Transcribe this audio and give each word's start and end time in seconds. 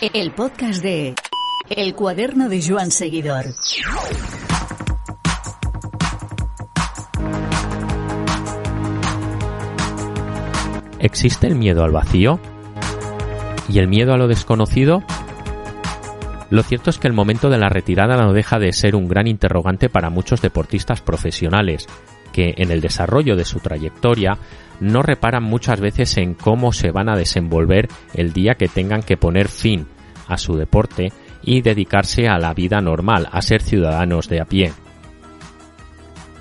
El 0.00 0.30
podcast 0.30 0.80
de 0.80 1.16
El 1.68 1.96
cuaderno 1.96 2.48
de 2.48 2.62
Joan 2.64 2.92
Seguidor. 2.92 3.46
¿Existe 11.00 11.48
el 11.48 11.56
miedo 11.56 11.82
al 11.82 11.90
vacío? 11.90 12.38
¿Y 13.68 13.80
el 13.80 13.88
miedo 13.88 14.12
a 14.12 14.16
lo 14.16 14.28
desconocido? 14.28 15.02
Lo 16.50 16.62
cierto 16.62 16.90
es 16.90 16.98
que 16.98 17.08
el 17.08 17.12
momento 17.12 17.50
de 17.50 17.58
la 17.58 17.68
retirada 17.68 18.16
no 18.16 18.32
deja 18.32 18.60
de 18.60 18.72
ser 18.72 18.94
un 18.94 19.08
gran 19.08 19.26
interrogante 19.26 19.88
para 19.88 20.10
muchos 20.10 20.40
deportistas 20.40 21.00
profesionales, 21.00 21.88
que 22.38 22.54
en 22.56 22.70
el 22.70 22.80
desarrollo 22.80 23.34
de 23.34 23.44
su 23.44 23.58
trayectoria 23.58 24.38
no 24.78 25.02
reparan 25.02 25.42
muchas 25.42 25.80
veces 25.80 26.16
en 26.18 26.34
cómo 26.34 26.72
se 26.72 26.92
van 26.92 27.08
a 27.08 27.16
desenvolver 27.16 27.88
el 28.14 28.32
día 28.32 28.54
que 28.54 28.68
tengan 28.68 29.02
que 29.02 29.16
poner 29.16 29.48
fin 29.48 29.88
a 30.28 30.38
su 30.38 30.54
deporte 30.54 31.12
y 31.42 31.62
dedicarse 31.62 32.28
a 32.28 32.38
la 32.38 32.54
vida 32.54 32.80
normal, 32.80 33.28
a 33.32 33.42
ser 33.42 33.60
ciudadanos 33.60 34.28
de 34.28 34.40
a 34.40 34.44
pie. 34.44 34.72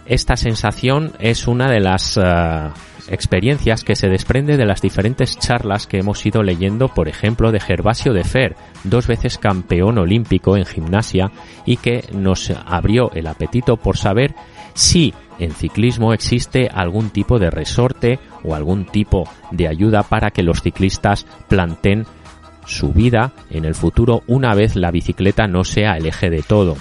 Esta 0.05 0.35
sensación 0.35 1.13
es 1.17 1.47
una 1.47 1.67
de 1.67 1.79
las 1.79 2.15
uh, 2.15 2.69
experiencias 3.09 3.83
que 3.83 3.95
se 3.95 4.07
desprende 4.07 4.55
de 4.55 4.67
las 4.67 4.83
diferentes 4.83 5.39
charlas 5.39 5.87
que 5.87 5.97
hemos 5.97 6.23
ido 6.27 6.43
leyendo, 6.43 6.89
por 6.89 7.07
ejemplo, 7.07 7.51
de 7.51 7.59
Gervasio 7.59 8.13
de 8.13 8.23
Fer, 8.23 8.55
dos 8.83 9.07
veces 9.07 9.39
campeón 9.39 9.97
olímpico 9.97 10.57
en 10.57 10.65
gimnasia 10.65 11.31
y 11.65 11.77
que 11.77 12.07
nos 12.13 12.51
abrió 12.51 13.09
el 13.13 13.25
apetito 13.25 13.77
por 13.77 13.97
saber 13.97 14.35
si 14.75 15.15
en 15.39 15.51
ciclismo 15.51 16.13
existe 16.13 16.69
algún 16.73 17.09
tipo 17.09 17.39
de 17.39 17.49
resorte 17.49 18.19
o 18.43 18.55
algún 18.55 18.85
tipo 18.85 19.29
de 19.51 19.67
ayuda 19.67 20.03
para 20.03 20.31
que 20.31 20.43
los 20.43 20.61
ciclistas 20.61 21.25
planten 21.47 22.05
su 22.65 22.91
vida 22.91 23.31
en 23.49 23.65
el 23.65 23.75
futuro 23.75 24.23
una 24.27 24.53
vez 24.53 24.75
la 24.75 24.91
bicicleta 24.91 25.47
no 25.47 25.63
sea 25.63 25.97
el 25.97 26.05
eje 26.05 26.29
de 26.29 26.43
todo. 26.43 26.75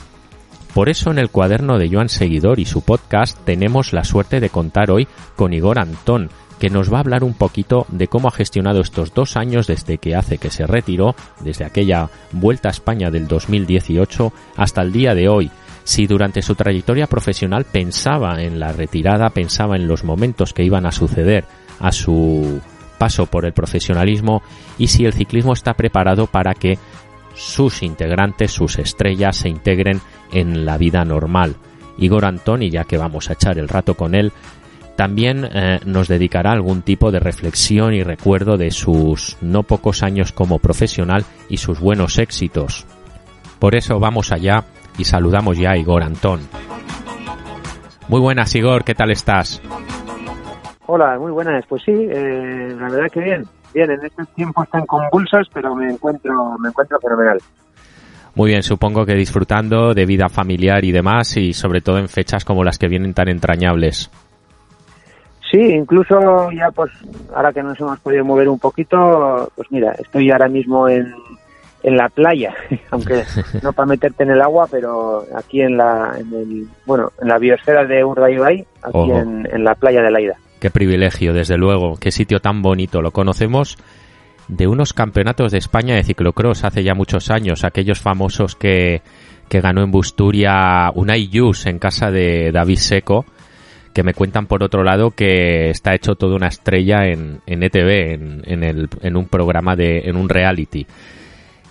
Por 0.75 0.91
eso 0.91 1.11
en 1.11 1.19
el 1.19 1.31
cuaderno 1.31 1.79
de 1.79 1.89
Joan 1.91 2.11
Seguidor 2.11 2.61
y 2.61 2.67
su 2.67 2.83
podcast 2.83 3.39
tenemos 3.45 3.95
la 3.95 4.05
suerte 4.05 4.41
de 4.41 4.51
contar 4.51 4.91
hoy 4.91 5.09
con 5.35 5.55
Igor 5.55 5.79
Antón, 5.79 6.29
que 6.59 6.69
nos 6.69 6.93
va 6.93 6.99
a 6.99 7.01
hablar 7.01 7.25
un 7.25 7.35
poquito 7.35 7.87
de 7.89 8.09
cómo 8.09 8.29
ha 8.29 8.33
gestionado 8.33 8.81
estos 8.81 9.15
dos 9.15 9.37
años 9.37 9.67
desde 9.67 9.99
que 9.99 10.15
hace 10.15 10.39
que 10.39 10.51
se 10.51 10.67
retiró, 10.67 11.15
desde 11.41 11.65
aquella 11.65 12.11
Vuelta 12.33 12.69
a 12.69 12.73
España 12.73 13.11
del 13.11 13.27
2018 13.27 14.33
hasta 14.57 14.83
el 14.83 14.93
día 14.93 15.15
de 15.15 15.29
hoy. 15.29 15.51
Si 15.87 16.09
durante 16.09 16.43
su 16.43 16.57
trayectoria 16.57 17.07
profesional 17.07 17.65
pensaba 17.65 18.43
en 18.43 18.59
la 18.59 18.73
retirada, 18.73 19.31
pensaba 19.31 19.77
en 19.77 19.87
los 19.87 20.03
momentos 20.03 20.53
que 20.53 20.65
iban 20.65 20.85
a 20.85 20.91
suceder 20.91 21.45
a 21.79 21.93
su 21.93 22.61
paso 22.99 23.27
por 23.27 23.47
el 23.47 23.53
profesionalismo 23.53 24.43
y 24.79 24.89
si 24.89 25.05
el 25.05 25.13
ciclismo 25.13 25.53
está 25.53 25.75
preparado 25.75 26.27
para 26.27 26.55
que 26.55 26.77
sus 27.37 27.85
integrantes, 27.85 28.51
sus 28.51 28.81
estrellas 28.81 29.37
se 29.37 29.49
integren 29.49 30.01
en 30.33 30.67
la 30.67 30.77
vida 30.77 31.05
normal. 31.05 31.55
Igor 31.99 32.25
Antoni, 32.25 32.69
ya 32.69 32.83
que 32.83 32.99
vamos 32.99 33.31
a 33.31 33.35
echar 33.35 33.57
el 33.57 33.69
rato 33.69 33.95
con 33.95 34.17
él, 34.17 34.33
también 34.97 35.45
eh, 35.45 35.79
nos 35.87 36.09
dedicará 36.09 36.51
algún 36.51 36.83
tipo 36.83 37.13
de 37.13 37.21
reflexión 37.21 37.95
y 37.95 38.03
recuerdo 38.03 38.57
de 38.57 38.73
sus 38.73 39.37
no 39.41 39.63
pocos 39.63 40.03
años 40.03 40.33
como 40.33 40.59
profesional 40.59 41.25
y 41.49 41.59
sus 41.59 41.79
buenos 41.79 42.19
éxitos. 42.19 42.87
Por 43.61 43.77
eso 43.77 44.01
vamos 44.01 44.33
allá 44.33 44.65
y 44.99 45.05
saludamos 45.05 45.59
ya 45.59 45.73
a 45.73 45.77
Igor 45.77 46.03
Antón. 46.03 46.41
Muy 48.09 48.21
buenas 48.21 48.55
Igor, 48.55 48.85
¿qué 48.85 48.95
tal 48.95 49.11
estás? 49.11 49.61
Hola, 50.87 51.19
muy 51.19 51.33
buenas. 51.33 51.65
Pues 51.69 51.83
sí, 51.85 51.93
eh, 51.93 52.75
la 52.79 52.89
verdad 52.89 53.11
que 53.13 53.21
bien. 53.21 53.45
Bien, 53.75 53.91
en 53.91 54.05
estos 54.05 54.29
tiempos 54.31 54.65
están 54.65 54.87
convulsos, 54.87 55.51
pero 55.53 55.75
me 55.75 55.91
encuentro, 55.91 56.57
me 56.59 56.69
encuentro 56.69 56.99
fenomenal. 57.01 57.39
Muy 58.37 58.51
bien, 58.51 58.63
supongo 58.63 59.05
que 59.05 59.15
disfrutando 59.15 59.95
de 59.95 60.07
vida 60.07 60.29
familiar 60.29 60.85
y 60.85 60.93
demás, 60.93 61.37
y 61.37 61.53
sobre 61.53 61.81
todo 61.81 61.99
en 61.99 62.09
fechas 62.09 62.45
como 62.45 62.63
las 62.65 62.79
que 62.79 62.87
vienen 62.87 63.15
tan 63.15 63.29
entrañables. 63.29 64.11
Sí, 65.51 65.59
incluso 65.59 66.51
ya 66.53 66.71
pues 66.71 66.91
ahora 67.35 67.53
que 67.53 67.63
nos 67.63 67.79
hemos 67.81 67.99
podido 68.01 68.25
mover 68.25 68.49
un 68.49 68.59
poquito, 68.59 69.51
pues 69.55 69.71
mira, 69.71 69.93
estoy 69.93 70.31
ahora 70.31 70.49
mismo 70.49 70.89
en, 70.89 71.15
en 71.87 71.97
la 71.97 72.09
playa, 72.09 72.53
aunque 72.91 73.23
no 73.63 73.73
para 73.73 73.87
meterte 73.87 74.25
en 74.25 74.33
el 74.33 74.43
agua, 74.43 74.67
pero 74.71 75.25
aquí 75.35 75.63
en 75.63 75.77
la, 75.77 76.17
en 76.19 76.35
el, 76.35 76.67
bueno, 76.85 77.13
en 77.23 77.29
la 77.29 77.39
biosfera 77.39 77.85
de 77.85 78.05
Urdaibai, 78.05 78.67
aquí 78.83 79.11
en, 79.13 79.49
en, 79.51 79.65
la 79.65 79.75
playa 79.77 80.03
de 80.03 80.11
Laida. 80.11 80.35
Qué 80.61 80.71
privilegio, 80.71 81.33
desde 81.33 81.57
luego, 81.57 81.95
qué 82.01 82.11
sitio 82.11 82.41
tan 82.41 82.61
bonito. 82.61 83.03
Lo 83.03 83.13
conocemos 83.13 83.79
de 84.49 84.67
unos 84.67 84.93
campeonatos 84.93 85.53
de 85.53 85.59
España 85.59 85.95
de 85.95 86.03
ciclocross 86.03 86.65
hace 86.65 86.83
ya 86.83 86.95
muchos 86.95 87.31
años, 87.31 87.63
aquellos 87.63 88.01
famosos 88.01 88.57
que, 88.57 89.03
que 89.49 89.61
ganó 89.61 89.83
en 89.83 89.93
Busturia 89.93 90.91
Unai 90.93 91.29
Yus 91.29 91.67
en 91.67 91.79
casa 91.79 92.11
de 92.11 92.51
David 92.53 92.79
Seco, 92.79 93.27
que 93.95 94.03
me 94.03 94.13
cuentan 94.13 94.47
por 94.47 94.65
otro 94.65 94.83
lado 94.83 95.13
que 95.13 95.71
está 95.71 95.95
hecho 95.95 96.17
toda 96.17 96.35
una 96.35 96.49
estrella 96.49 97.07
en, 97.07 97.43
en 97.47 97.63
ETV, 97.63 98.15
en, 98.15 98.43
en, 98.45 98.65
el, 98.65 98.89
en 99.03 99.17
un 99.17 99.27
programa 99.27 99.77
de, 99.77 100.01
en 100.01 100.17
un 100.17 100.29
reality. 100.29 100.85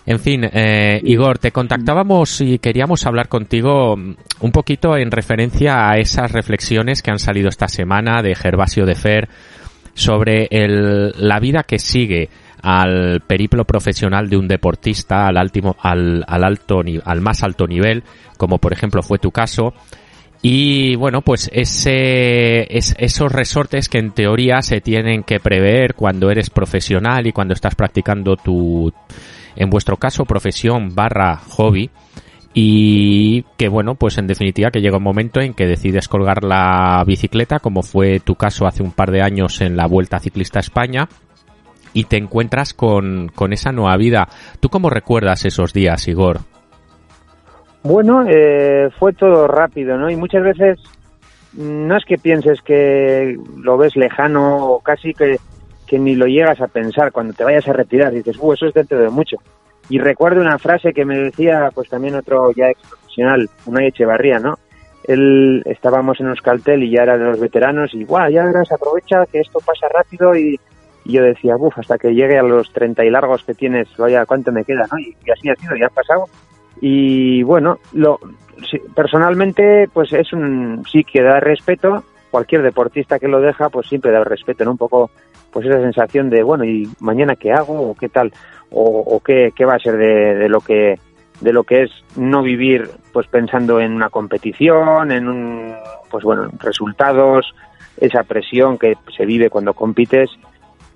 En 0.05 0.19
fin, 0.19 0.43
eh, 0.43 1.01
Igor, 1.03 1.39
te 1.39 1.51
contactábamos 1.51 2.39
y 2.39 2.59
queríamos 2.59 3.05
hablar 3.07 3.27
contigo 3.27 3.95
un 3.95 4.51
poquito 4.51 4.97
en 4.97 5.09
referencia 5.09 5.89
a 5.89 5.97
esas 5.97 6.31
reflexiones 6.31 7.01
que 7.01 7.09
han 7.09 7.17
salido 7.17 7.49
esta 7.49 7.67
semana 7.67 8.21
de 8.21 8.35
Gervasio 8.35 8.85
de 8.85 8.93
Fer 8.93 9.29
sobre 9.95 10.47
el, 10.51 11.11
la 11.17 11.39
vida 11.39 11.63
que 11.63 11.79
sigue 11.79 12.29
al 12.61 13.21
periplo 13.21 13.65
profesional 13.65 14.29
de 14.29 14.37
un 14.37 14.47
deportista 14.47 15.27
al, 15.27 15.37
altimo, 15.37 15.75
al, 15.81 16.23
al, 16.27 16.43
alto, 16.43 16.81
al 17.03 17.21
más 17.21 17.41
alto 17.43 17.65
nivel, 17.65 18.03
como 18.37 18.59
por 18.59 18.73
ejemplo 18.73 19.01
fue 19.01 19.17
tu 19.17 19.31
caso, 19.31 19.73
y 20.47 20.95
bueno, 20.95 21.21
pues 21.21 21.49
ese, 21.51 22.77
es, 22.77 22.95
esos 22.99 23.31
resortes 23.31 23.89
que 23.89 23.97
en 23.97 24.11
teoría 24.11 24.61
se 24.61 24.79
tienen 24.79 25.23
que 25.23 25.39
prever 25.39 25.95
cuando 25.95 26.29
eres 26.29 26.51
profesional 26.51 27.25
y 27.25 27.31
cuando 27.31 27.55
estás 27.55 27.73
practicando 27.73 28.35
tu, 28.35 28.93
en 29.55 29.69
vuestro 29.69 29.97
caso 29.97 30.25
profesión 30.25 30.95
barra 30.95 31.37
hobby 31.37 31.89
y 32.53 33.43
que 33.57 33.67
bueno 33.67 33.95
pues 33.95 34.17
en 34.17 34.27
definitiva 34.27 34.71
que 34.71 34.81
llega 34.81 34.97
un 34.97 35.03
momento 35.03 35.41
en 35.41 35.53
que 35.53 35.67
decides 35.67 36.07
colgar 36.07 36.43
la 36.43 37.03
bicicleta 37.05 37.59
como 37.59 37.83
fue 37.83 38.19
tu 38.19 38.35
caso 38.35 38.65
hace 38.65 38.81
un 38.81 38.91
par 38.91 39.11
de 39.11 39.21
años 39.21 39.61
en 39.61 39.75
la 39.75 39.87
Vuelta 39.87 40.19
Ciclista 40.19 40.59
España 40.59 41.07
y 41.95 42.03
te 42.03 42.17
encuentras 42.17 42.73
con, 42.73 43.29
con 43.33 43.53
esa 43.53 43.71
nueva 43.71 43.95
vida. 43.95 44.27
¿Tú 44.59 44.67
cómo 44.67 44.89
recuerdas 44.89 45.45
esos 45.45 45.71
días, 45.71 46.07
Igor? 46.09 46.39
Bueno, 47.83 48.25
eh, 48.27 48.89
fue 48.99 49.13
todo 49.13 49.47
rápido, 49.47 49.97
¿no? 49.97 50.09
Y 50.09 50.17
muchas 50.17 50.43
veces 50.43 50.77
no 51.53 51.95
es 51.95 52.03
que 52.03 52.17
pienses 52.17 52.61
que 52.61 53.37
lo 53.63 53.77
ves 53.77 53.95
lejano 53.95 54.57
o 54.67 54.79
casi 54.81 55.13
que 55.13 55.37
ni 55.99 56.15
lo 56.15 56.25
llegas 56.25 56.61
a 56.61 56.67
pensar 56.67 57.11
cuando 57.11 57.33
te 57.33 57.43
vayas 57.43 57.67
a 57.67 57.73
retirar. 57.73 58.11
Dices, 58.11 58.37
uh, 58.39 58.53
eso 58.53 58.67
es 58.67 58.73
dentro 58.73 58.99
de 58.99 59.09
mucho. 59.09 59.37
Y 59.89 59.99
recuerdo 59.99 60.41
una 60.41 60.57
frase 60.57 60.93
que 60.93 61.05
me 61.05 61.17
decía, 61.17 61.69
pues 61.73 61.89
también 61.89 62.15
otro 62.15 62.51
ya 62.53 62.69
ex 62.69 62.79
profesional, 62.89 63.49
Unai 63.65 63.87
Echevarría, 63.87 64.39
¿no? 64.39 64.57
Él 65.03 65.61
estábamos 65.65 66.19
en 66.19 66.27
Euskaltel 66.27 66.83
y 66.83 66.91
ya 66.91 67.03
era 67.03 67.17
de 67.17 67.25
los 67.25 67.39
veteranos 67.39 67.93
y, 67.93 68.03
guau, 68.03 68.29
ya 68.31 68.43
verás, 68.43 68.71
aprovecha 68.71 69.25
que 69.31 69.39
esto 69.39 69.59
pasa 69.59 69.87
rápido 69.93 70.35
y, 70.35 70.59
yo 71.05 71.21
decía, 71.21 71.55
uff, 71.55 71.77
hasta 71.77 71.99
que 71.99 72.15
llegue 72.15 72.39
a 72.39 72.41
los 72.41 72.73
30 72.73 73.05
y 73.05 73.11
largos 73.11 73.43
que 73.43 73.53
tienes, 73.53 73.87
vaya, 73.95 74.25
¿cuánto 74.25 74.51
me 74.51 74.63
queda? 74.63 74.87
¿no? 74.91 74.97
Y, 74.97 75.15
así 75.31 75.49
ha 75.49 75.55
sido, 75.55 75.75
ya 75.75 75.85
ha 75.85 75.89
pasado. 75.89 76.25
Y 76.81 77.43
bueno, 77.43 77.77
lo, 77.93 78.19
personalmente, 78.95 79.87
pues 79.93 80.11
es 80.13 80.33
un, 80.33 80.83
sí 80.91 81.03
que 81.03 81.21
da 81.21 81.39
respeto, 81.39 82.03
cualquier 82.31 82.63
deportista 82.63 83.19
que 83.19 83.27
lo 83.27 83.39
deja, 83.39 83.69
pues 83.69 83.87
siempre 83.87 84.11
da 84.11 84.23
respeto, 84.23 84.65
¿no? 84.65 84.71
Un 84.71 84.77
poco 84.77 85.11
pues 85.55 85.67
esa 85.67 85.79
sensación 85.79 86.29
de, 86.29 86.43
bueno, 86.43 86.65
¿y 86.65 86.85
mañana 86.99 87.37
qué 87.37 87.53
hago? 87.53 87.91
¿O 87.91 87.95
qué 87.95 88.09
tal? 88.09 88.33
¿O, 88.71 89.21
qué, 89.23 89.53
qué, 89.55 89.63
va 89.63 89.75
a 89.75 89.79
ser 89.79 89.95
de, 89.95 90.35
de, 90.35 90.49
lo 90.49 90.59
que 90.59 90.99
de 91.39 91.53
lo 91.53 91.63
que 91.63 91.83
es 91.83 91.91
no 92.17 92.43
vivir 92.43 92.89
pues 93.13 93.27
pensando 93.27 93.79
en 93.79 93.93
una 93.93 94.09
competición, 94.09 95.13
en 95.13 95.29
un, 95.29 95.73
pues 96.11 96.25
bueno, 96.25 96.49
resultados, 96.59 97.55
esa 97.95 98.23
presión 98.23 98.77
que 98.77 98.97
se 99.15 99.25
vive 99.25 99.49
cuando 99.49 99.73
compites. 99.73 100.29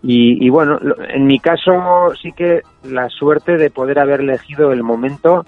Y, 0.04 0.46
y 0.46 0.50
bueno, 0.50 0.78
en 1.08 1.26
mi 1.26 1.40
caso 1.40 2.12
sí 2.22 2.34
que 2.34 2.62
la 2.84 3.08
suerte 3.08 3.56
de 3.56 3.70
poder 3.70 3.98
haber 3.98 4.20
elegido 4.20 4.74
el 4.74 4.84
momento 4.84 5.46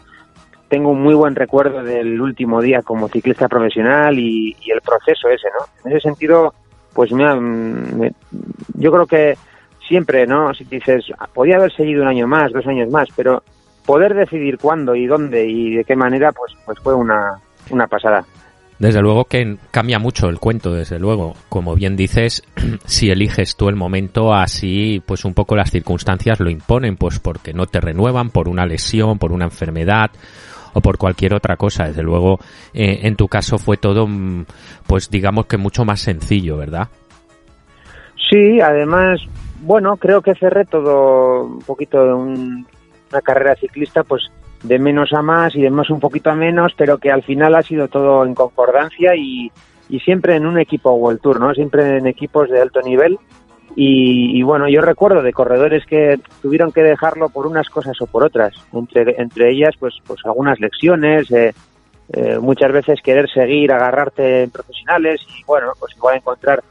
tengo 0.69 0.91
un 0.91 1.01
muy 1.01 1.15
buen 1.15 1.35
recuerdo 1.35 1.83
del 1.83 2.21
último 2.21 2.61
día 2.61 2.81
como 2.81 3.09
ciclista 3.09 3.49
profesional 3.49 4.17
y, 4.17 4.55
y, 4.61 4.71
el 4.71 4.79
proceso 4.79 5.27
ese, 5.27 5.49
¿no? 5.49 5.65
En 5.83 5.97
ese 5.97 6.07
sentido, 6.07 6.53
pues 6.93 7.11
me, 7.11 8.11
yo 8.75 8.91
creo 8.91 9.05
que 9.05 9.38
siempre, 9.88 10.25
¿no? 10.25 10.53
Si 10.53 10.63
dices, 10.65 11.05
podía 11.33 11.57
haber 11.57 11.73
seguido 11.73 12.03
un 12.03 12.07
año 12.07 12.27
más, 12.27 12.51
dos 12.51 12.65
años 12.67 12.89
más, 12.89 13.07
pero 13.15 13.43
poder 13.85 14.13
decidir 14.13 14.57
cuándo 14.57 14.95
y 14.95 15.07
dónde 15.07 15.47
y 15.47 15.75
de 15.75 15.83
qué 15.83 15.95
manera, 15.95 16.31
pues, 16.31 16.53
pues 16.65 16.79
fue 16.79 16.93
una, 16.93 17.39
una 17.69 17.88
pasada. 17.88 18.23
Desde 18.81 18.99
luego 18.99 19.25
que 19.25 19.57
cambia 19.69 19.99
mucho 19.99 20.27
el 20.27 20.39
cuento, 20.39 20.73
desde 20.73 20.97
luego. 20.97 21.35
Como 21.49 21.75
bien 21.75 21.95
dices, 21.95 22.41
si 22.85 23.11
eliges 23.11 23.55
tú 23.55 23.69
el 23.69 23.75
momento 23.75 24.33
así, 24.33 25.03
pues 25.05 25.23
un 25.23 25.35
poco 25.35 25.55
las 25.55 25.69
circunstancias 25.69 26.39
lo 26.39 26.49
imponen, 26.49 26.95
pues 26.97 27.19
porque 27.19 27.53
no 27.53 27.67
te 27.67 27.79
renuevan 27.79 28.31
por 28.31 28.49
una 28.49 28.65
lesión, 28.65 29.19
por 29.19 29.33
una 29.33 29.45
enfermedad 29.45 30.09
o 30.73 30.81
por 30.81 30.97
cualquier 30.97 31.33
otra 31.33 31.57
cosa. 31.57 31.85
Desde 31.85 32.03
luego, 32.03 32.39
eh, 32.73 33.00
en 33.03 33.15
tu 33.15 33.27
caso 33.27 33.57
fue 33.57 33.77
todo, 33.77 34.07
mm, 34.07 34.45
pues 34.88 35.09
digamos 35.09 35.45
que 35.45 35.57
mucho 35.57 35.85
más 35.85 36.01
sencillo, 36.01 36.57
¿verdad? 36.57 36.88
Sí, 38.29 38.62
además, 38.62 39.19
bueno, 39.62 39.97
creo 39.97 40.21
que 40.21 40.35
cerré 40.35 40.65
todo 40.65 41.45
un 41.45 41.59
poquito 41.59 42.03
de 42.06 42.13
una 42.13 43.21
carrera 43.21 43.56
ciclista, 43.56 44.03
pues 44.03 44.23
de 44.63 44.79
menos 44.79 45.12
a 45.13 45.21
más 45.21 45.56
y 45.56 45.62
de 45.62 45.69
más 45.69 45.89
un 45.89 46.00
poquito 46.00 46.29
a 46.29 46.35
menos, 46.35 46.74
pero 46.77 46.97
que 46.97 47.12
al 47.12 47.24
final 47.24 47.56
ha 47.56 47.63
sido 47.63 47.88
todo 47.88 48.24
en 48.25 48.35
concordancia 48.35 49.15
y, 49.15 49.51
y 49.89 50.00
siempre 50.00 50.35
en 50.35 50.45
un 50.45 50.59
equipo 50.59 50.91
World 50.94 51.19
Tour, 51.19 51.39
¿no? 51.39 51.53
Siempre 51.53 51.97
en 51.97 52.07
equipos 52.07 52.50
de 52.50 52.62
alto 52.62 52.81
nivel. 52.81 53.17
Y, 53.75 54.44
bueno, 54.44 54.68
yo 54.68 54.81
recuerdo 54.81 55.21
de 55.21 55.31
corredores 55.31 55.85
que 55.85 56.19
tuvieron 56.41 56.71
que 56.71 56.83
dejarlo 56.83 57.29
por 57.29 57.47
unas 57.47 57.69
cosas 57.69 58.00
o 58.01 58.06
por 58.06 58.23
otras, 58.23 58.53
entre, 58.73 59.21
entre 59.21 59.51
ellas 59.51 59.75
pues, 59.79 59.95
pues 60.06 60.19
algunas 60.25 60.59
lecciones, 60.59 61.31
eh, 61.31 61.53
eh, 62.12 62.38
muchas 62.39 62.71
veces 62.73 63.00
querer 63.01 63.29
seguir, 63.29 63.71
agarrarte 63.71 64.44
en 64.44 64.51
profesionales 64.51 65.21
y 65.39 65.44
bueno, 65.45 65.71
pues 65.79 65.95
igual 65.95 66.18
encontrar 66.18 66.62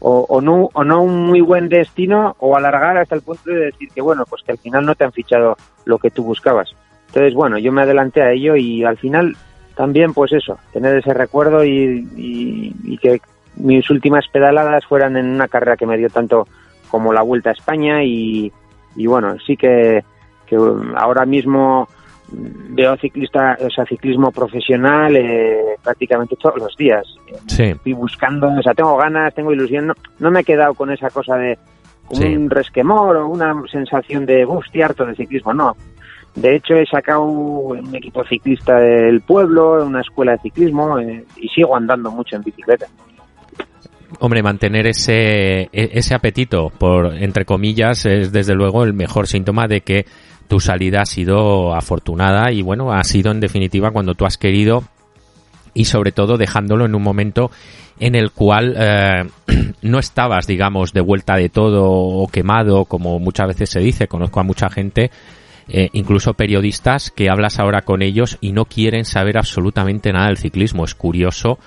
o, 0.00 0.26
o, 0.28 0.40
no, 0.40 0.68
o 0.72 0.82
no 0.82 1.02
un 1.02 1.26
muy 1.26 1.40
buen 1.40 1.68
destino 1.68 2.34
o 2.40 2.56
alargar 2.56 2.98
hasta 2.98 3.14
el 3.14 3.22
punto 3.22 3.50
de 3.50 3.66
decir 3.66 3.88
que 3.94 4.00
bueno, 4.00 4.24
pues 4.28 4.42
que 4.42 4.52
al 4.52 4.58
final 4.58 4.84
no 4.84 4.94
te 4.96 5.04
han 5.04 5.12
fichado 5.12 5.56
lo 5.84 5.98
que 5.98 6.10
tú 6.10 6.24
buscabas. 6.24 6.74
Entonces, 7.08 7.34
bueno, 7.34 7.58
yo 7.58 7.72
me 7.72 7.82
adelanté 7.82 8.22
a 8.22 8.32
ello 8.32 8.56
y 8.56 8.84
al 8.84 8.96
final 8.96 9.36
también, 9.74 10.12
pues 10.12 10.32
eso, 10.32 10.58
tener 10.72 10.96
ese 10.96 11.14
recuerdo 11.14 11.64
y, 11.64 12.06
y, 12.16 12.98
que 12.98 13.20
mis 13.56 13.88
últimas 13.90 14.26
pedaladas 14.28 14.84
fueran 14.86 15.16
en 15.16 15.26
una 15.26 15.48
carrera 15.48 15.76
que 15.76 15.86
me 15.86 15.98
dio 15.98 16.08
tanto 16.08 16.46
como 16.90 17.12
la 17.12 17.22
Vuelta 17.22 17.50
a 17.50 17.54
España 17.54 18.02
y, 18.02 18.52
y 18.96 19.06
bueno, 19.06 19.36
sí 19.46 19.56
que, 19.56 20.04
que 20.46 20.56
ahora 20.96 21.24
mismo 21.24 21.88
veo 22.32 22.96
ciclista, 22.96 23.58
o 23.60 23.70
sea, 23.70 23.84
ciclismo 23.84 24.30
profesional 24.30 25.16
eh, 25.16 25.76
prácticamente 25.82 26.36
todos 26.36 26.58
los 26.58 26.76
días. 26.76 27.04
Sí. 27.46 27.64
Estoy 27.64 27.92
buscando, 27.92 28.48
o 28.48 28.62
sea, 28.62 28.74
tengo 28.74 28.96
ganas, 28.96 29.34
tengo 29.34 29.52
ilusión, 29.52 29.92
no, 30.18 30.30
me 30.30 30.40
he 30.40 30.44
quedado 30.44 30.74
con 30.74 30.90
esa 30.90 31.10
cosa 31.10 31.36
de 31.36 31.58
un 32.08 32.50
resquemor 32.50 33.16
o 33.16 33.28
una 33.28 33.54
sensación 33.70 34.26
de, 34.26 34.42
estoy 34.42 34.82
harto 34.82 35.06
de 35.06 35.14
ciclismo, 35.14 35.54
no. 35.54 35.76
De 36.34 36.54
hecho, 36.54 36.74
he 36.74 36.86
sacado 36.86 37.22
un 37.22 37.94
equipo 37.94 38.24
ciclista 38.24 38.78
del 38.78 39.20
pueblo, 39.20 39.84
una 39.84 40.00
escuela 40.00 40.32
de 40.32 40.38
ciclismo 40.38 40.98
eh, 40.98 41.24
y 41.36 41.48
sigo 41.48 41.74
andando 41.74 42.10
mucho 42.10 42.36
en 42.36 42.42
bicicleta. 42.42 42.86
Hombre, 44.18 44.42
mantener 44.42 44.86
ese, 44.86 45.62
e, 45.62 45.70
ese 45.72 46.14
apetito, 46.14 46.70
por 46.70 47.16
entre 47.16 47.44
comillas, 47.44 48.04
es 48.06 48.32
desde 48.32 48.54
luego 48.54 48.84
el 48.84 48.92
mejor 48.92 49.28
síntoma 49.28 49.68
de 49.68 49.82
que 49.82 50.06
tu 50.48 50.58
salida 50.58 51.02
ha 51.02 51.06
sido 51.06 51.74
afortunada 51.74 52.50
y 52.50 52.62
bueno, 52.62 52.92
ha 52.92 53.04
sido 53.04 53.30
en 53.30 53.38
definitiva 53.38 53.92
cuando 53.92 54.14
tú 54.14 54.26
has 54.26 54.36
querido 54.36 54.82
y 55.74 55.84
sobre 55.84 56.10
todo 56.10 56.36
dejándolo 56.36 56.86
en 56.86 56.96
un 56.96 57.02
momento 57.02 57.52
en 58.00 58.14
el 58.14 58.32
cual 58.32 58.74
eh, 58.76 59.24
no 59.82 59.98
estabas, 59.98 60.46
digamos, 60.46 60.92
de 60.92 61.02
vuelta 61.02 61.36
de 61.36 61.50
todo 61.50 61.88
o 61.88 62.26
quemado, 62.28 62.86
como 62.86 63.18
muchas 63.20 63.48
veces 63.48 63.70
se 63.70 63.80
dice. 63.80 64.08
Conozco 64.08 64.40
a 64.40 64.42
mucha 64.42 64.70
gente, 64.70 65.10
eh, 65.68 65.90
incluso 65.92 66.34
periodistas, 66.34 67.10
que 67.10 67.30
hablas 67.30 67.58
ahora 67.58 67.82
con 67.82 68.02
ellos 68.02 68.38
y 68.40 68.52
no 68.52 68.64
quieren 68.64 69.04
saber 69.04 69.38
absolutamente 69.38 70.12
nada 70.12 70.28
del 70.28 70.38
ciclismo. 70.38 70.84
Es 70.84 70.94
curioso 70.94 71.58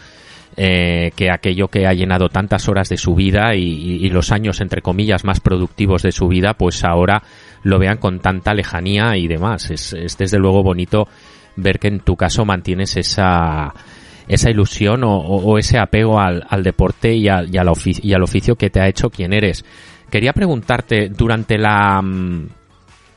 eh, 0.55 1.11
que 1.15 1.31
aquello 1.31 1.67
que 1.67 1.87
ha 1.87 1.93
llenado 1.93 2.29
tantas 2.29 2.67
horas 2.69 2.89
de 2.89 2.97
su 2.97 3.15
vida 3.15 3.55
y, 3.55 4.09
los 4.09 4.31
años, 4.31 4.61
entre 4.61 4.81
comillas, 4.81 5.23
más 5.23 5.39
productivos 5.39 6.03
de 6.03 6.11
su 6.11 6.27
vida, 6.27 6.53
pues 6.53 6.83
ahora 6.83 7.23
lo 7.63 7.79
vean 7.79 7.97
con 7.97 8.19
tanta 8.19 8.53
lejanía 8.53 9.17
y 9.17 9.27
demás. 9.27 9.71
Es, 9.71 9.95
desde 10.17 10.37
luego 10.37 10.63
bonito 10.63 11.07
ver 11.55 11.79
que 11.79 11.87
en 11.87 11.99
tu 11.99 12.15
caso 12.15 12.45
mantienes 12.45 12.97
esa, 12.97 13.73
esa 14.27 14.49
ilusión 14.49 15.01
o, 15.03 15.57
ese 15.57 15.79
apego 15.79 16.19
al, 16.19 16.63
deporte 16.63 17.15
y, 17.15 17.27
al, 17.27 17.49
y, 17.49 17.57
y 18.03 18.13
al 18.13 18.23
oficio 18.23 18.55
que 18.55 18.69
te 18.69 18.79
ha 18.79 18.87
hecho 18.87 19.09
quien 19.09 19.33
eres. 19.33 19.65
Quería 20.11 20.33
preguntarte, 20.33 21.09
durante 21.09 21.57
la 21.57 21.99
mm, 21.99 22.47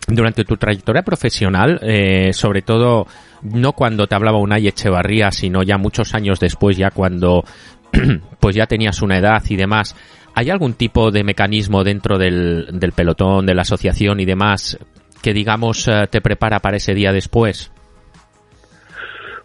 durante 0.09 0.45
tu 0.45 0.57
trayectoria 0.57 1.03
profesional, 1.03 1.81
eh, 1.83 2.33
sobre 2.33 2.63
todo 2.63 3.07
no 3.43 3.73
cuando 3.73 4.07
te 4.07 4.15
hablaba 4.15 4.39
Unai 4.39 4.67
Echevarría, 4.67 5.31
sino 5.33 5.63
ya 5.63 5.79
muchos 5.79 6.15
años 6.15 6.41
después, 6.41 6.77
ya 6.77 6.91
cuando 6.91 7.45
pues 8.41 8.55
ya 8.55 8.67
tenías 8.67 9.03
una 9.03 9.19
edad 9.19 9.43
y 9.49 9.57
demás, 9.57 9.97
¿hay 10.35 10.51
algún 10.51 10.75
tipo 10.75 11.11
de 11.11 11.25
mecanismo 11.25 11.83
dentro 11.83 12.19
del, 12.19 12.69
del 12.73 12.93
pelotón, 12.93 13.47
de 13.47 13.55
la 13.55 13.63
asociación 13.63 14.21
y 14.21 14.25
demás 14.25 14.79
que 15.23 15.33
digamos 15.33 15.89
eh, 15.89 16.07
te 16.11 16.21
prepara 16.21 16.61
para 16.61 16.77
ese 16.77 16.95
día 16.95 17.13
después? 17.13 17.73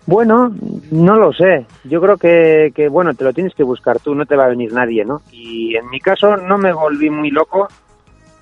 Bueno, 0.05 0.53
no 0.91 1.15
lo 1.15 1.31
sé. 1.31 1.65
Yo 1.83 2.01
creo 2.01 2.17
que, 2.17 2.71
que, 2.75 2.89
bueno, 2.89 3.13
te 3.13 3.23
lo 3.23 3.33
tienes 3.33 3.53
que 3.53 3.63
buscar 3.63 3.99
tú, 3.99 4.15
no 4.15 4.25
te 4.25 4.35
va 4.35 4.45
a 4.45 4.49
venir 4.49 4.73
nadie, 4.73 5.05
¿no? 5.05 5.21
Y 5.31 5.75
en 5.75 5.89
mi 5.89 5.99
caso 5.99 6.35
no 6.37 6.57
me 6.57 6.73
volví 6.73 7.09
muy 7.09 7.29
loco 7.29 7.67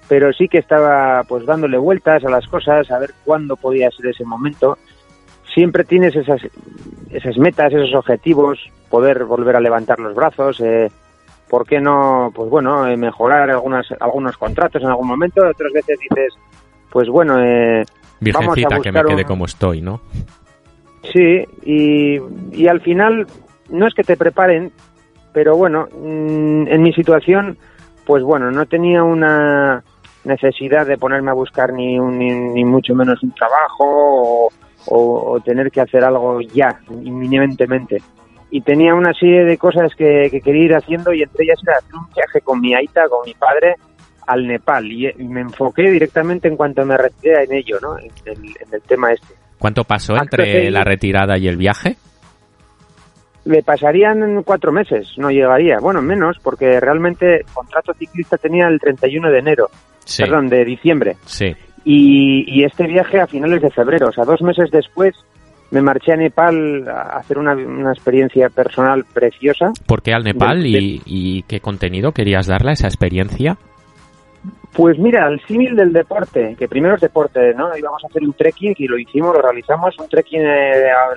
pero 0.09 0.33
sí 0.33 0.47
que 0.49 0.57
estaba 0.57 1.23
pues 1.23 1.45
dándole 1.45 1.77
vueltas 1.77 2.25
a 2.25 2.29
las 2.29 2.45
cosas, 2.47 2.89
a 2.91 2.97
ver 2.97 3.11
cuándo 3.23 3.55
podía 3.55 3.91
ser 3.91 4.07
ese 4.07 4.25
momento. 4.25 4.77
Siempre 5.53 5.83
tienes 5.83 6.15
esas, 6.15 6.41
esas 7.11 7.37
metas, 7.37 7.71
esos 7.71 7.93
objetivos, 7.93 8.59
poder 8.89 9.23
volver 9.25 9.55
a 9.55 9.59
levantar 9.59 9.99
los 9.99 10.15
brazos, 10.15 10.59
eh, 10.61 10.89
¿por 11.47 11.65
qué 11.67 11.79
no, 11.79 12.31
pues 12.33 12.49
bueno, 12.49 12.87
eh, 12.87 12.97
mejorar 12.97 13.51
algunas, 13.51 13.85
algunos 13.99 14.35
contratos 14.35 14.81
en 14.81 14.89
algún 14.89 15.07
momento? 15.07 15.47
Otras 15.47 15.71
veces 15.71 15.99
dices, 15.99 16.33
pues 16.89 17.07
bueno, 17.07 17.39
eh, 17.39 17.85
Virgencita, 18.19 18.79
que 18.79 18.91
me 18.91 19.03
quede 19.03 19.25
como 19.25 19.45
estoy, 19.45 19.81
¿no? 19.81 20.01
Sí, 21.13 21.45
y, 21.63 22.19
y 22.51 22.67
al 22.67 22.81
final 22.81 23.27
no 23.69 23.87
es 23.87 23.93
que 23.93 24.03
te 24.03 24.17
preparen, 24.17 24.71
pero 25.33 25.55
bueno, 25.55 25.87
mm, 25.91 26.67
en 26.67 26.81
mi 26.81 26.93
situación, 26.93 27.57
pues 28.05 28.23
bueno, 28.23 28.49
no 28.49 28.65
tenía 28.65 29.03
una, 29.03 29.83
necesidad 30.23 30.85
de 30.85 30.97
ponerme 30.97 31.31
a 31.31 31.35
buscar 31.35 31.73
ni, 31.73 31.97
ni, 31.97 32.65
mucho 32.65 32.93
menos 32.95 33.21
un 33.23 33.31
trabajo 33.31 34.49
o, 34.85 35.39
tener 35.43 35.71
que 35.71 35.81
hacer 35.81 36.03
algo 36.03 36.41
ya, 36.41 36.79
inminentemente. 36.89 38.01
Y 38.51 38.61
tenía 38.61 38.95
una 38.95 39.13
serie 39.13 39.45
de 39.45 39.57
cosas 39.57 39.93
que, 39.95 40.29
quería 40.43 40.65
ir 40.65 40.75
haciendo 40.75 41.13
y 41.13 41.21
entre 41.21 41.45
ellas 41.45 41.59
era 41.63 41.77
hacer 41.77 41.95
un 41.95 42.07
viaje 42.13 42.41
con 42.41 42.59
mi 42.59 42.73
aita, 42.73 43.07
con 43.07 43.25
mi 43.25 43.33
padre, 43.33 43.75
al 44.25 44.47
Nepal. 44.47 44.85
Y, 44.91 45.11
me 45.25 45.41
enfoqué 45.41 45.89
directamente 45.91 46.47
en 46.47 46.57
cuanto 46.57 46.85
me 46.85 46.97
retiré 46.97 47.43
en 47.43 47.53
ello, 47.53 47.77
¿no? 47.81 47.97
En 47.99 48.11
el, 48.25 48.81
tema 48.87 49.11
este. 49.11 49.35
¿Cuánto 49.59 49.83
pasó 49.83 50.15
entre 50.15 50.71
la 50.71 50.83
retirada 50.83 51.37
y 51.37 51.47
el 51.47 51.57
viaje? 51.57 51.97
Me 53.45 53.61
pasarían 53.61 54.43
cuatro 54.43 54.71
meses, 54.71 55.13
no 55.17 55.29
llegaría. 55.29 55.79
Bueno, 55.79 56.01
menos, 56.01 56.37
porque 56.41 56.79
realmente 56.79 57.41
el 57.41 57.45
contrato 57.45 57.93
ciclista 57.93 58.37
tenía 58.37 58.67
el 58.67 58.79
31 58.79 59.31
de 59.31 59.39
enero 59.39 59.69
perdón, 60.17 60.49
de 60.49 60.65
diciembre. 60.65 61.17
Sí. 61.25 61.55
Y, 61.85 62.63
este 62.63 62.87
viaje 62.87 63.19
a 63.19 63.27
finales 63.27 63.61
de 63.61 63.71
febrero, 63.71 64.07
o 64.07 64.11
sea, 64.11 64.25
dos 64.25 64.41
meses 64.41 64.69
después, 64.71 65.15
me 65.71 65.81
marché 65.81 66.13
a 66.13 66.17
Nepal 66.17 66.87
a 66.87 67.17
hacer 67.17 67.37
una, 67.37 67.53
experiencia 67.91 68.49
personal 68.49 69.05
preciosa. 69.05 69.71
¿Por 69.85 70.01
qué 70.01 70.13
al 70.13 70.23
Nepal 70.23 70.65
y, 70.65 71.43
qué 71.47 71.59
contenido 71.59 72.11
querías 72.11 72.47
darle 72.47 72.71
a 72.71 72.73
esa 72.73 72.87
experiencia? 72.87 73.57
Pues 74.73 74.97
mira, 74.99 75.27
el 75.27 75.41
símil 75.47 75.75
del 75.75 75.91
deporte, 75.91 76.55
que 76.57 76.67
primero 76.67 76.95
es 76.95 77.01
deporte, 77.01 77.53
¿no? 77.55 77.75
Íbamos 77.75 78.03
a 78.03 78.07
hacer 78.07 78.21
un 78.21 78.33
trekking 78.33 78.75
y 78.77 78.87
lo 78.87 78.97
hicimos, 78.97 79.35
lo 79.35 79.41
realizamos, 79.41 79.97
un 79.99 80.07
trekking 80.07 80.41
eh, 80.41 80.91
a, 80.91 81.09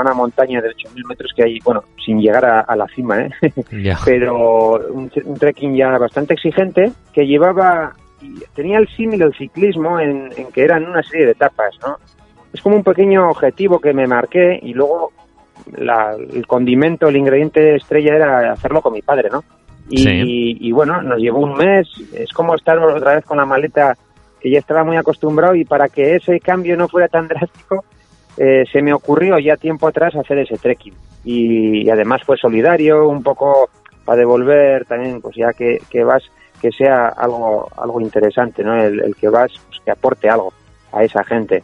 una 0.00 0.14
montaña 0.14 0.60
de 0.60 0.70
8.000 0.70 1.08
metros 1.08 1.32
que 1.34 1.44
hay, 1.44 1.58
bueno, 1.64 1.84
sin 2.04 2.20
llegar 2.20 2.44
a, 2.44 2.76
la 2.76 2.86
cima, 2.88 3.22
¿eh? 3.22 3.30
Pero 4.04 4.78
un, 4.90 5.10
trekking 5.38 5.76
ya 5.76 5.98
bastante 5.98 6.34
exigente 6.34 6.92
que 7.12 7.26
llevaba, 7.26 7.92
tenía 8.54 8.78
el 8.78 8.88
símil 8.88 9.20
del 9.20 9.34
ciclismo 9.34 9.98
en, 10.00 10.30
que 10.52 10.62
eran 10.62 10.86
una 10.86 11.02
serie 11.02 11.26
de 11.26 11.32
etapas, 11.32 11.74
¿no? 11.84 11.98
Es 12.52 12.60
como 12.60 12.76
un 12.76 12.84
pequeño 12.84 13.28
objetivo 13.30 13.80
que 13.80 13.92
me 13.92 14.06
marqué 14.06 14.58
y 14.62 14.72
luego 14.72 15.12
el 15.76 16.46
condimento, 16.46 17.08
el 17.08 17.16
ingrediente 17.16 17.76
estrella 17.76 18.14
era 18.14 18.52
hacerlo 18.52 18.80
con 18.80 18.92
mi 18.92 19.02
padre, 19.02 19.28
¿no? 19.30 19.44
Y, 19.88 20.66
y, 20.66 20.72
bueno, 20.72 21.00
nos 21.00 21.18
llevó 21.18 21.38
un 21.38 21.54
mes, 21.54 21.88
es 22.12 22.32
como 22.32 22.56
estar 22.56 22.76
otra 22.78 23.14
vez 23.14 23.24
con 23.24 23.36
la 23.36 23.46
maleta 23.46 23.96
que 24.40 24.50
ya 24.50 24.58
estaba 24.58 24.84
muy 24.84 24.96
acostumbrado 24.96 25.54
y 25.54 25.64
para 25.64 25.88
que 25.88 26.16
ese 26.16 26.40
cambio 26.40 26.76
no 26.76 26.88
fuera 26.88 27.08
tan 27.08 27.28
drástico, 27.28 27.84
eh, 28.36 28.64
se 28.70 28.82
me 28.82 28.92
ocurrió 28.92 29.38
ya 29.38 29.56
tiempo 29.56 29.88
atrás 29.88 30.14
hacer 30.14 30.38
ese 30.38 30.56
trekking. 30.56 30.94
Y, 31.24 31.88
además 31.90 32.22
fue 32.24 32.36
solidario, 32.36 33.08
un 33.08 33.22
poco 33.22 33.70
para 34.04 34.18
devolver 34.18 34.84
también, 34.84 35.20
pues 35.20 35.36
ya 35.36 35.52
que, 35.52 35.80
que 35.90 36.04
vas, 36.04 36.22
que 36.60 36.70
sea 36.70 37.08
algo, 37.08 37.68
algo 37.76 38.00
interesante, 38.00 38.62
¿no? 38.62 38.80
El, 38.80 39.14
que 39.16 39.28
vas, 39.28 39.52
pues 39.66 39.80
que 39.84 39.90
aporte 39.90 40.28
algo 40.28 40.52
a 40.92 41.02
esa 41.02 41.24
gente. 41.24 41.62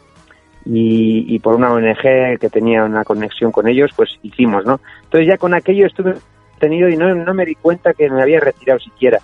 y, 0.64 1.38
por 1.40 1.56
una 1.56 1.72
ONG 1.72 2.38
que 2.38 2.48
tenía 2.50 2.84
una 2.84 3.04
conexión 3.04 3.50
con 3.50 3.68
ellos, 3.68 3.90
pues 3.96 4.18
hicimos, 4.22 4.64
¿no? 4.64 4.80
Entonces 5.04 5.26
ya 5.26 5.36
con 5.36 5.54
aquello 5.54 5.86
estuve 5.86 6.14
tenido 6.62 6.88
y 6.88 6.96
no, 6.96 7.12
no 7.12 7.34
me 7.34 7.44
di 7.44 7.56
cuenta 7.56 7.92
que 7.92 8.08
me 8.08 8.22
había 8.22 8.38
retirado 8.38 8.78
siquiera. 8.78 9.18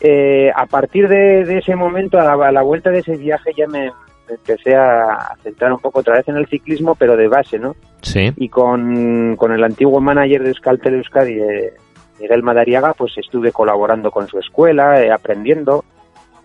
Eh, 0.00 0.50
a 0.54 0.66
partir 0.66 1.08
de, 1.08 1.58
ese 1.58 1.74
momento, 1.76 2.18
a 2.18 2.52
la, 2.52 2.62
vuelta 2.62 2.90
de 2.90 2.98
ese 2.98 3.16
viaje, 3.16 3.52
ya 3.56 3.66
me, 3.66 3.92
empecé 4.28 4.74
a 4.74 5.36
centrar 5.42 5.72
un 5.72 5.78
poco 5.78 6.00
otra 6.00 6.16
vez 6.16 6.28
en 6.28 6.36
el 6.36 6.46
ciclismo, 6.46 6.94
pero 6.94 7.16
de 7.16 7.28
base, 7.28 7.58
¿no? 7.58 7.76
Sí. 8.02 8.32
Y 8.36 8.48
con, 8.48 9.36
el 9.38 9.64
antiguo 9.64 10.00
manager 10.00 10.42
de 10.42 10.48
Euskaltel 10.48 10.94
Euskadi, 10.94 11.40
eh, 11.40 11.72
Miguel 12.20 12.42
Madariaga, 12.42 12.94
pues 12.94 13.16
estuve 13.18 13.52
colaborando 13.52 14.10
con 14.10 14.26
su 14.28 14.38
escuela, 14.38 15.02
eh, 15.02 15.10
aprendiendo, 15.10 15.84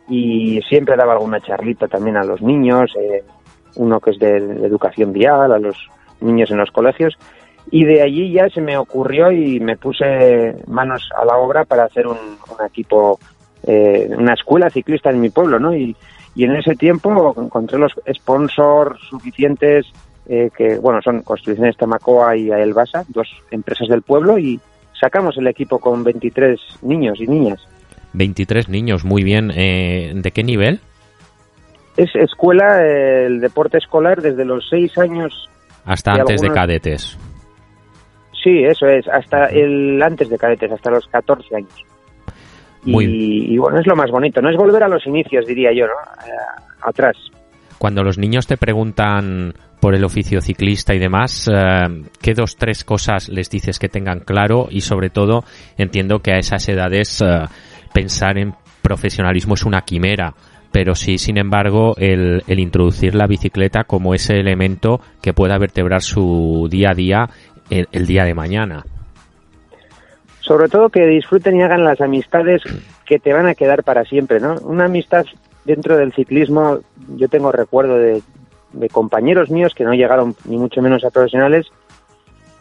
y 0.10 0.62
siempre 0.68 0.96
daba 0.98 1.14
alguna 1.14 1.40
charlita 1.40 1.88
también 1.88 2.18
a 2.18 2.24
los 2.24 2.42
niños, 2.42 2.94
eh, 3.00 3.24
uno 3.76 4.00
que 4.00 4.12
es 4.12 4.20
de, 4.20 4.38
educación 4.38 5.14
vial, 5.14 5.52
a 5.52 5.60
los 5.60 5.78
niños 6.20 6.52
en 6.52 6.58
los 6.58 6.72
colegios, 6.72 7.18
y 7.70 7.86
de 7.86 8.02
allí 8.02 8.32
ya 8.32 8.50
se 8.50 8.60
me 8.60 8.78
ocurrió 8.78 9.32
y 9.32 9.60
me 9.60 9.78
puse 9.78 10.56
manos 10.68 11.10
a 11.16 11.24
la 11.24 11.38
obra 11.38 11.64
para 11.64 11.86
hacer 11.86 12.08
un, 12.08 12.18
equipo, 12.66 13.20
eh, 13.64 14.10
una 14.18 14.34
escuela 14.34 14.70
ciclista 14.70 15.10
en 15.10 15.22
mi 15.22 15.30
pueblo, 15.30 15.60
¿no? 15.60 15.76
Y, 15.76 15.96
y 16.36 16.46
en 16.46 16.56
ese 16.56 16.76
tiempo 16.76 17.34
encontré 17.38 17.78
los 17.78 17.94
sponsors 18.14 19.00
suficientes 19.10 19.86
eh, 20.28 20.50
que, 20.56 20.78
bueno, 20.78 21.02
son 21.02 21.24
Construcciones 21.24 21.76
Tamacoa 21.78 22.38
y 22.38 22.52
Aelbasa, 22.52 23.04
dos 23.10 23.28
empresas 23.50 23.90
del 23.90 24.02
pueblo, 24.02 24.38
y 24.38 24.60
sacamos 25.00 25.38
el 25.38 25.48
equipo 25.48 25.80
con 25.80 26.04
23 26.04 26.60
niños 26.84 27.20
y 27.20 27.28
niñas. 27.28 27.68
23 28.14 28.70
niños, 28.70 29.04
muy 29.04 29.24
bien. 29.24 29.52
Eh, 29.54 30.14
¿De 30.16 30.32
qué 30.32 30.44
nivel? 30.44 30.80
Es 31.98 32.16
escuela, 32.16 32.82
el 32.86 33.42
deporte 33.42 33.78
escolar 33.78 34.22
desde 34.22 34.46
los 34.46 34.68
6 34.70 34.98
años. 35.00 35.50
Hasta 35.86 36.14
antes 36.14 36.42
de 36.42 36.50
cadetes. 36.50 37.18
Sí, 38.44 38.64
eso 38.64 38.88
es, 38.88 39.08
hasta 39.08 39.46
el 39.48 40.02
antes 40.02 40.30
de 40.30 40.38
cadetes, 40.38 40.72
hasta 40.72 40.92
los 40.92 41.06
14 41.08 41.56
años. 41.56 41.86
Y, 42.84 43.58
bueno, 43.58 43.80
es 43.80 43.88
lo 43.88 43.96
más 43.96 44.10
bonito, 44.10 44.42
no 44.42 44.50
es 44.50 44.58
volver 44.58 44.84
a 44.84 44.88
los 44.88 45.06
inicios, 45.06 45.46
diría 45.46 45.72
yo, 45.72 45.86
¿no? 45.86 45.94
Eh, 46.26 46.66
atrás. 46.82 47.16
Cuando 47.78 48.04
los 48.04 48.18
niños 48.18 48.48
te 48.48 48.58
preguntan 48.58 49.54
por 49.80 49.96
el 49.96 50.04
oficio 50.04 50.42
ciclista 50.42 50.94
y 50.94 51.00
demás, 51.00 51.50
eh, 51.52 52.04
¿qué 52.22 52.34
dos, 52.34 52.56
tres 52.56 52.84
cosas 52.84 53.30
les 53.30 53.50
dices 53.50 53.80
que 53.80 53.90
tengan 53.90 54.20
claro? 54.20 54.68
Y 54.70 54.82
sobre 54.82 55.10
todo, 55.10 55.44
entiendo 55.78 56.20
que 56.20 56.32
a 56.32 56.38
esas 56.38 56.68
edades 56.70 57.22
eh, 57.22 57.46
pensar 57.94 58.38
en 58.38 58.54
profesionalismo 58.82 59.54
es 59.54 59.64
una 59.64 59.82
quimera, 59.82 60.34
pero 60.72 60.96
sí, 60.96 61.18
sin 61.18 61.38
embargo, 61.38 61.96
el, 61.98 62.44
introducir 62.48 63.14
la 63.14 63.28
bicicleta 63.28 63.84
como 63.84 64.14
ese 64.14 64.40
elemento 64.40 65.02
que 65.22 65.34
pueda 65.34 65.58
vertebrar 65.58 66.02
su 66.02 66.68
día 66.70 66.92
a 66.92 66.96
día 66.96 67.30
el 67.70 68.06
día 68.06 68.26
de 68.26 68.34
mañana 68.34 68.84
sobre 70.42 70.68
todo 70.68 70.90
que 70.90 71.06
disfruten 71.06 71.56
y 71.56 71.64
hagan 71.64 71.84
las 71.84 72.02
amistades 72.02 72.62
que 73.06 73.20
te 73.20 73.34
van 73.34 73.48
a 73.48 73.56
quedar 73.56 73.84
para 73.84 74.04
siempre, 74.04 74.40
¿no? 74.40 74.56
Una 74.64 74.86
amistad 74.86 75.26
dentro 75.66 75.98
del 75.98 76.14
ciclismo, 76.14 76.80
yo 77.16 77.30
tengo 77.30 77.52
recuerdo 77.52 77.98
de, 77.98 78.22
compañeros 78.92 79.50
míos 79.50 79.74
que 79.76 79.84
no 79.84 79.94
llegaron 79.94 80.36
ni 80.46 80.58
mucho 80.58 80.82
menos 80.82 81.04
a 81.04 81.10
profesionales, 81.10 81.68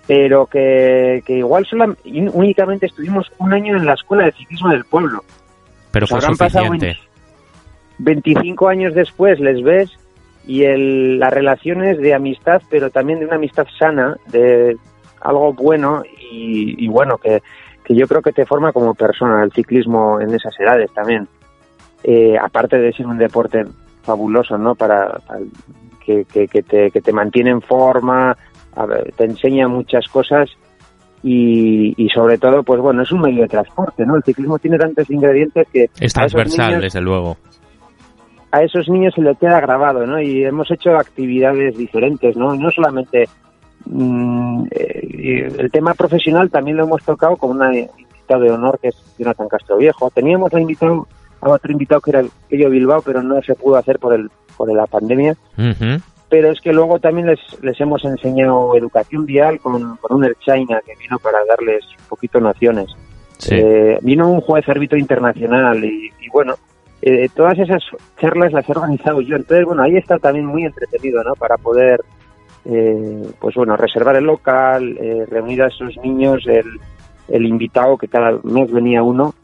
pero 0.07 0.47
que, 0.47 1.23
igual 1.29 1.67
solo, 1.67 1.97
únicamente 2.05 2.87
estuvimos 2.87 3.31
un 3.39 3.53
año 3.53 3.77
en 3.77 3.87
la 3.87 3.95
escuela 3.95 4.25
de 4.25 4.33
ciclismo 4.33 4.71
del 4.71 4.85
pueblo. 4.85 5.25
Pero 5.93 6.07
fue 6.07 6.21
suficiente. 6.21 6.99
25 7.99 8.69
años 8.69 8.95
después 8.95 9.39
les 9.41 9.63
ves 9.63 9.91
y 10.47 10.65
el, 10.65 11.19
las 11.19 11.33
relaciones 11.33 11.99
de 11.99 12.13
amistad, 12.13 12.61
pero 12.71 12.91
también 12.91 13.21
de 13.21 13.27
una 13.27 13.37
amistad 13.37 13.67
sana, 13.79 14.17
de 14.27 14.77
algo 15.21 15.53
bueno 15.53 16.03
y 16.33 16.89
bueno, 16.89 17.19
que, 17.19 17.41
que 17.91 17.97
yo 17.97 18.07
creo 18.07 18.23
que 18.23 18.31
te 18.31 18.47
forma 18.47 18.73
como 18.73 18.95
persona 18.95 19.43
el 19.43 19.51
ciclismo 19.51 20.21
en 20.21 20.33
esas 20.33 20.55
edades 20.61 20.93
también. 20.93 21.27
Eh, 22.05 22.37
aparte 22.41 22.79
de 22.79 22.93
ser 22.93 23.05
un 23.05 23.19
deporte 23.19 23.65
fabuloso, 24.03 24.57
¿no? 24.57 24.77
Para, 24.77 25.21
que, 26.07 26.25
que, 26.25 26.63
te, 26.63 26.93
que 26.93 27.01
te 27.01 27.13
mantiene 27.13 27.51
en 27.51 27.61
forma, 27.61 28.37
te 29.17 29.25
enseña 29.25 29.67
muchas 29.67 30.07
cosas 30.07 30.49
y, 31.25 31.93
y, 32.01 32.09
sobre 32.11 32.39
todo, 32.39 32.63
pues 32.63 32.81
bueno, 32.81 33.03
es 33.03 33.11
un 33.11 33.23
medio 33.23 33.43
de 33.43 33.49
transporte, 33.49 34.07
¿no? 34.07 34.15
El 34.15 34.23
ciclismo 34.23 34.61
tiene 34.61 34.79
tantos 34.79 35.11
ingredientes 35.11 35.67
que... 35.73 35.91
Es 35.99 36.13
transversal, 36.13 36.81
desde 36.81 37.01
luego. 37.01 37.39
A 38.53 38.63
esos 38.63 38.89
niños 38.89 39.15
se 39.17 39.23
le 39.23 39.35
queda 39.35 39.61
grabado, 39.61 40.07
¿no? 40.07 40.21
Y 40.21 40.45
hemos 40.45 40.71
hecho 40.71 40.91
actividades 40.91 41.77
diferentes, 41.77 42.37
¿no? 42.37 42.55
No 42.55 42.71
solamente 42.71 43.29
Mm, 43.93 44.67
eh, 44.71 45.53
el 45.59 45.71
tema 45.73 45.95
profesional 45.95 46.49
también 46.49 46.77
lo 46.77 46.85
hemos 46.85 47.03
tocado 47.03 47.37
con 47.37 47.51
una 47.51 47.77
invitada 47.77 48.41
de 48.41 48.51
honor 48.53 48.79
que 48.81 48.89
es 48.89 48.97
Jonathan 49.19 49.49
Castro 49.49 49.79
Viejo. 49.79 50.11
Teníamos 50.11 50.55
a, 50.55 50.61
invitado, 50.61 51.09
a 51.41 51.51
otro 51.51 51.73
invitado 51.73 52.01
que 52.01 52.11
era 52.11 52.21
el 52.21 52.31
Bilbao, 52.49 53.03
pero 53.03 53.23
no 53.23 53.43
se 53.43 53.57
pudo 53.57 53.77
hacer 53.77 53.99
por, 53.99 54.15
el, 54.15 54.31
por 54.57 54.73
la 54.73 54.87
pandemia. 54.87 55.37
Pero 56.29 56.53
es 56.53 56.61
que 56.61 56.73
luego 56.73 57.01
también 57.01 57.27
les, 57.27 57.41
les 57.63 57.81
hemos 57.81 58.05
enseñado 58.05 58.77
educación 58.77 59.27
vial 59.27 59.59
con, 59.59 59.97
con 59.97 60.17
un 60.17 60.33
China 60.39 60.81
que 60.87 60.95
vino 60.95 61.19
para 61.19 61.39
darles 61.45 61.85
un 61.99 62.09
poquito 62.09 62.39
nociones. 62.39 62.87
Eh, 63.51 63.99
vino 64.03 64.31
un 64.31 64.41
juez 64.41 64.69
árbitro 64.69 64.99
internacional 64.99 65.85
y, 65.85 66.13
bueno, 66.33 66.55
eh, 67.03 67.29
todas 67.35 67.59
esas 67.59 67.83
charlas 68.21 68.53
las 68.53 68.69
he 68.69 68.73
organizado 68.73 69.21
yo. 69.21 69.35
Entonces, 69.35 69.67
bueno, 69.67 69.83
ahí 69.83 69.97
está 69.97 70.19
también 70.19 70.47
muy 70.47 70.65
entretenido, 70.65 71.25
¿no? 71.25 71.35
Para 71.35 71.57
poder 71.57 72.01
eh, 72.64 73.26
pues 73.38 73.55
bueno, 73.55 73.76
reservar 73.76 74.17
el 74.17 74.25
local, 74.25 74.97
eh, 74.99 75.25
reunir 75.29 75.62
a 75.62 75.69
esos 75.69 75.97
niños, 76.05 76.43
el, 76.47 76.67
el, 77.29 77.47
invitado, 77.47 77.97
que 77.97 78.09
cada 78.09 78.38
mes 78.43 78.71
venía 78.71 79.02
uno, 79.02 79.35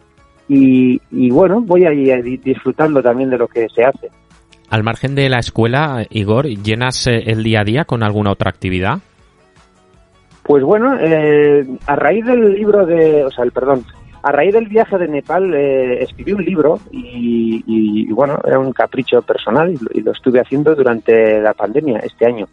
y, 0.49 1.01
bueno, 1.31 1.61
voy 1.61 1.87
a 1.87 1.91
disfrutando 1.91 3.03
también 3.03 3.31
de 3.31 3.39
lo 3.39 3.49
que 3.49 3.67
se 3.69 3.85
hace. 3.85 4.11
Al 4.71 4.85
margen 4.85 5.17
de 5.17 5.29
la 5.29 5.39
escuela, 5.39 6.07
Igor, 6.11 6.47
¿llenas 6.47 7.07
eh, 7.09 7.23
el 7.27 7.43
día 7.43 7.61
a 7.61 7.65
día 7.65 7.85
con 7.85 8.05
alguna 8.05 8.31
otra 8.31 8.51
actividad? 8.51 8.99
Pues 10.45 10.63
bueno, 10.63 10.93
a 10.93 11.97
raíz 11.97 12.25
del 12.25 12.53
libro 12.53 12.87
de, 12.87 13.25
o 13.25 13.31
sea, 13.33 13.45
el 13.45 13.51
perdón, 13.51 13.85
a 14.23 14.31
raíz 14.31 14.55
del 14.55 14.69
viaje 14.69 14.97
de 14.97 15.09
Nepal 15.09 15.53
escribí 15.55 16.33
un 16.33 16.45
libro 16.45 16.79
y, 16.93 18.13
bueno, 18.13 18.39
era 18.47 18.61
un 18.61 18.73
capricho 18.73 19.23
personal 19.23 19.75
y 19.93 20.01
lo, 20.01 20.13
estuve 20.13 20.39
haciendo 20.39 20.77
durante 20.77 21.41
la 21.41 21.55
pandemia 21.55 21.99
este 21.99 22.27
año. 22.27 22.47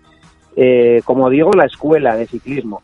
Eh, 0.56 1.02
como 1.06 1.30
digo, 1.30 1.52
la 1.54 1.66
escuela 1.66 2.16
de 2.16 2.28
ciclismo. 2.28 2.82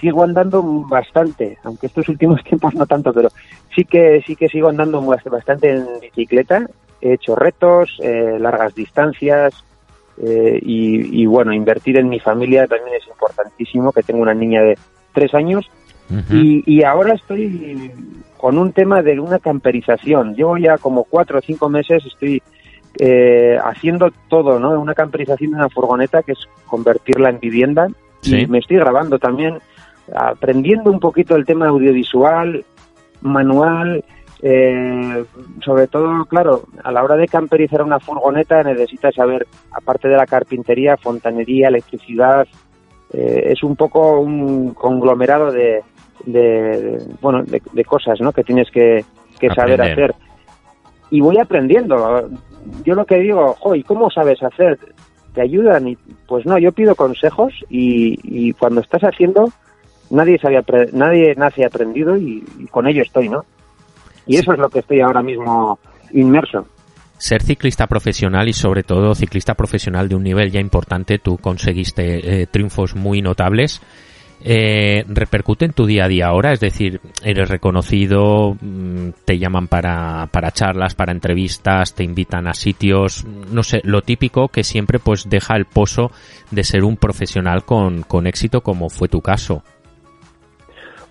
Sigo 0.00 0.22
andando 0.22 0.62
bastante, 0.62 1.58
aunque 1.64 1.86
estos 1.86 2.08
últimos 2.08 2.42
tiempos 2.44 2.74
no 2.74 2.86
tanto, 2.86 3.12
pero 3.12 3.28
sí 3.74 3.84
que 3.84 4.22
sí 4.26 4.36
que 4.36 4.48
sigo 4.48 4.68
andando 4.68 5.02
bastante 5.02 5.70
en 5.70 5.86
bicicleta. 6.00 6.66
He 7.00 7.14
hecho 7.14 7.34
retos, 7.34 7.98
eh, 8.02 8.38
largas 8.40 8.74
distancias 8.74 9.64
eh, 10.20 10.58
y, 10.60 11.26
bueno, 11.26 11.52
invertir 11.52 11.96
en 11.96 12.08
mi 12.08 12.18
familia 12.18 12.66
también 12.66 12.96
es 12.96 13.06
importantísimo, 13.06 13.92
que 13.92 14.02
tengo 14.02 14.20
una 14.20 14.34
niña 14.34 14.62
de 14.62 14.76
tres 15.12 15.32
años 15.32 15.70
y, 16.30 16.64
y, 16.66 16.82
ahora 16.82 17.14
estoy 17.14 17.92
con 18.38 18.56
un 18.56 18.72
tema 18.72 19.02
de 19.02 19.20
una 19.20 19.38
camperización. 19.38 20.34
Llevo 20.34 20.56
ya 20.56 20.78
como 20.78 21.04
cuatro 21.04 21.38
o 21.38 21.42
cinco 21.42 21.68
meses, 21.68 22.02
estoy 22.06 22.42
eh, 22.98 23.58
haciendo 23.62 24.10
todo, 24.28 24.58
¿no? 24.58 24.78
Una 24.80 24.94
camperización 24.94 25.52
de 25.52 25.56
una 25.58 25.68
furgoneta 25.68 26.22
que 26.22 26.32
es 26.32 26.38
convertirla 26.66 27.30
en 27.30 27.40
vivienda. 27.40 27.88
Y 28.22 28.46
me 28.46 28.58
estoy 28.58 28.78
grabando 28.78 29.18
también, 29.18 29.58
aprendiendo 30.14 30.90
un 30.90 30.98
poquito 30.98 31.36
el 31.36 31.46
tema 31.46 31.68
audiovisual, 31.68 32.64
manual, 33.20 34.04
eh, 34.42 35.24
sobre 35.64 35.88
todo, 35.88 36.24
claro, 36.26 36.62
a 36.84 36.92
la 36.92 37.02
hora 37.02 37.16
de 37.16 37.26
camperizar 37.26 37.82
una 37.82 37.98
furgoneta 37.98 38.62
necesitas 38.62 39.14
saber, 39.14 39.46
aparte 39.72 40.08
de 40.08 40.16
la 40.16 40.26
carpintería, 40.26 40.96
fontanería, 40.96 41.68
electricidad, 41.68 42.46
eh, 43.12 43.42
es 43.46 43.62
un 43.62 43.74
poco 43.74 44.20
un 44.20 44.74
conglomerado 44.74 45.50
de, 45.50 45.82
de, 46.24 47.02
bueno, 47.20 47.42
de, 47.44 47.84
cosas, 47.84 48.20
¿no? 48.20 48.32
Que 48.32 48.44
tienes 48.44 48.70
que, 48.70 49.04
saber 49.54 49.80
hacer. 49.80 50.14
Y 51.10 51.20
voy 51.20 51.38
aprendiendo 51.38 52.28
yo 52.84 52.94
lo 52.94 53.04
que 53.04 53.18
digo, 53.18 53.54
jo, 53.58 53.74
¿y 53.74 53.82
cómo 53.82 54.10
sabes 54.10 54.42
hacer? 54.42 54.78
¿Te 55.34 55.42
ayudan? 55.42 55.88
Y, 55.88 55.96
pues 56.26 56.46
no, 56.46 56.58
yo 56.58 56.72
pido 56.72 56.94
consejos 56.94 57.52
y, 57.68 58.52
cuando 58.54 58.80
estás 58.80 59.02
haciendo, 59.02 59.50
nadie, 60.10 60.38
sabe, 60.38 60.62
nadie 60.92 61.34
nace 61.36 61.64
aprendido 61.64 62.16
y, 62.16 62.42
con 62.70 62.86
ello 62.86 63.02
estoy, 63.02 63.28
¿no? 63.28 63.44
Y 64.26 64.36
eso 64.36 64.52
es 64.52 64.58
lo 64.58 64.68
que 64.68 64.80
estoy 64.80 65.00
ahora 65.00 65.22
mismo 65.22 65.78
inmerso. 66.12 66.66
Ser 67.16 67.42
ciclista 67.42 67.86
profesional 67.86 68.48
y 68.48 68.52
sobre 68.52 68.84
todo 68.84 69.14
ciclista 69.14 69.54
profesional 69.54 70.08
de 70.08 70.14
un 70.14 70.22
nivel 70.22 70.52
ya 70.52 70.60
importante, 70.60 71.18
tú 71.18 71.36
conseguiste 71.38 72.42
eh, 72.42 72.46
triunfos 72.46 72.94
muy 72.94 73.22
notables. 73.22 73.82
Eh, 74.44 75.04
repercute 75.08 75.64
en 75.64 75.72
tu 75.72 75.86
día 75.86 76.04
a 76.04 76.08
día 76.08 76.26
ahora? 76.26 76.52
Es 76.52 76.60
decir, 76.60 77.00
eres 77.24 77.48
reconocido, 77.48 78.56
mm, 78.60 79.10
te 79.24 79.38
llaman 79.38 79.68
para, 79.68 80.28
para 80.30 80.50
charlas, 80.50 80.94
para 80.94 81.12
entrevistas, 81.12 81.94
te 81.94 82.04
invitan 82.04 82.46
a 82.46 82.54
sitios, 82.54 83.24
no 83.24 83.62
sé, 83.62 83.80
lo 83.84 84.02
típico 84.02 84.48
que 84.48 84.64
siempre 84.64 84.98
pues 84.98 85.28
deja 85.28 85.56
el 85.56 85.64
pozo 85.64 86.10
de 86.50 86.64
ser 86.64 86.84
un 86.84 86.96
profesional 86.96 87.64
con, 87.64 88.02
con 88.02 88.26
éxito 88.26 88.60
como 88.60 88.88
fue 88.88 89.08
tu 89.08 89.20
caso. 89.20 89.62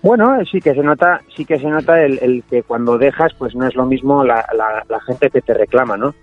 Bueno, 0.02 0.38
sí 0.50 0.62
que 0.62 0.74
se 0.74 0.84
nota, 0.84 1.22
sí 1.36 1.44
que 1.44 1.58
se 1.58 1.68
nota 1.68 2.00
el, 2.02 2.44
que 2.50 2.62
cuando 2.64 2.98
dejas, 2.98 3.34
pues 3.38 3.56
no 3.56 3.68
es 3.68 3.76
lo 3.76 3.86
mismo 3.86 4.24
la, 4.24 4.46
la, 4.56 5.00
gente 5.02 5.30
que 5.30 5.42
te 5.42 5.54
reclama, 5.54 5.98
¿no? 5.98 6.14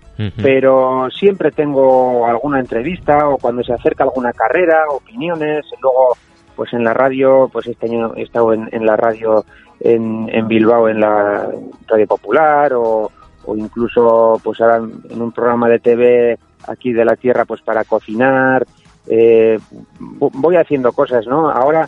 Pero 0.41 1.09
siempre 1.11 1.51
tengo 1.51 2.25
alguna 2.25 2.59
entrevista 2.59 3.27
o 3.27 3.37
cuando 3.37 3.63
se 3.63 3.73
acerca 3.73 4.05
alguna 4.05 4.31
carrera, 4.31 4.85
opiniones, 4.89 5.65
luego, 5.81 6.15
pues 6.55 6.73
en 6.73 6.83
la 6.83 6.93
radio, 6.93 7.49
pues 7.51 7.67
este 7.67 7.87
año 7.87 8.13
he 8.15 8.23
estado 8.23 8.53
en, 8.53 8.85
la 8.85 8.95
radio 8.95 9.45
en, 9.79 10.29
en, 10.31 10.47
Bilbao, 10.47 10.89
en 10.89 10.99
la 10.99 11.49
Radio 11.87 12.07
Popular 12.07 12.73
o, 12.73 13.11
o 13.45 13.55
incluso, 13.55 14.39
pues 14.43 14.61
ahora 14.61 14.77
en 14.77 15.21
un 15.21 15.31
programa 15.31 15.69
de 15.69 15.79
TV 15.79 16.39
aquí 16.67 16.93
de 16.93 17.05
la 17.05 17.15
tierra, 17.15 17.45
pues 17.45 17.61
para 17.61 17.83
cocinar. 17.83 18.65
Eh, 19.07 19.59
voy 19.99 20.55
haciendo 20.55 20.91
cosas, 20.91 21.27
¿no? 21.27 21.49
Ahora 21.49 21.87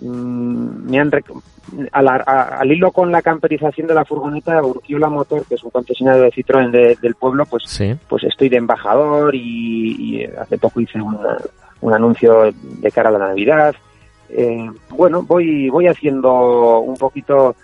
Mm, 0.00 0.90
me 0.90 0.98
han 0.98 1.10
al, 1.92 2.72
hilo 2.72 2.90
con 2.90 3.12
la 3.12 3.22
camperización 3.22 3.86
de 3.86 3.94
la 3.94 4.04
furgoneta 4.04 4.62
Urquiola 4.62 5.08
Motor, 5.08 5.44
que 5.46 5.56
es 5.56 5.64
un 5.64 5.70
concesionario 5.70 6.22
de 6.22 6.32
Citroën 6.32 6.98
del 6.98 7.14
pueblo, 7.14 7.44
pues, 7.44 7.64
pues 8.08 8.24
estoy 8.24 8.48
de 8.48 8.56
embajador 8.56 9.34
y, 9.34 10.24
hace 10.38 10.58
poco 10.58 10.80
hice 10.80 10.98
un 11.00 11.92
anuncio 11.92 12.52
de 12.62 12.90
cara 12.90 13.10
a 13.10 13.12
la 13.12 13.18
Navidad. 13.18 13.74
Eh, 14.32 14.70
bueno, 14.90 15.22
voy, 15.22 15.68
voy 15.70 15.86
haciendo 15.86 16.80
un 16.80 16.96
poquito 16.96 17.54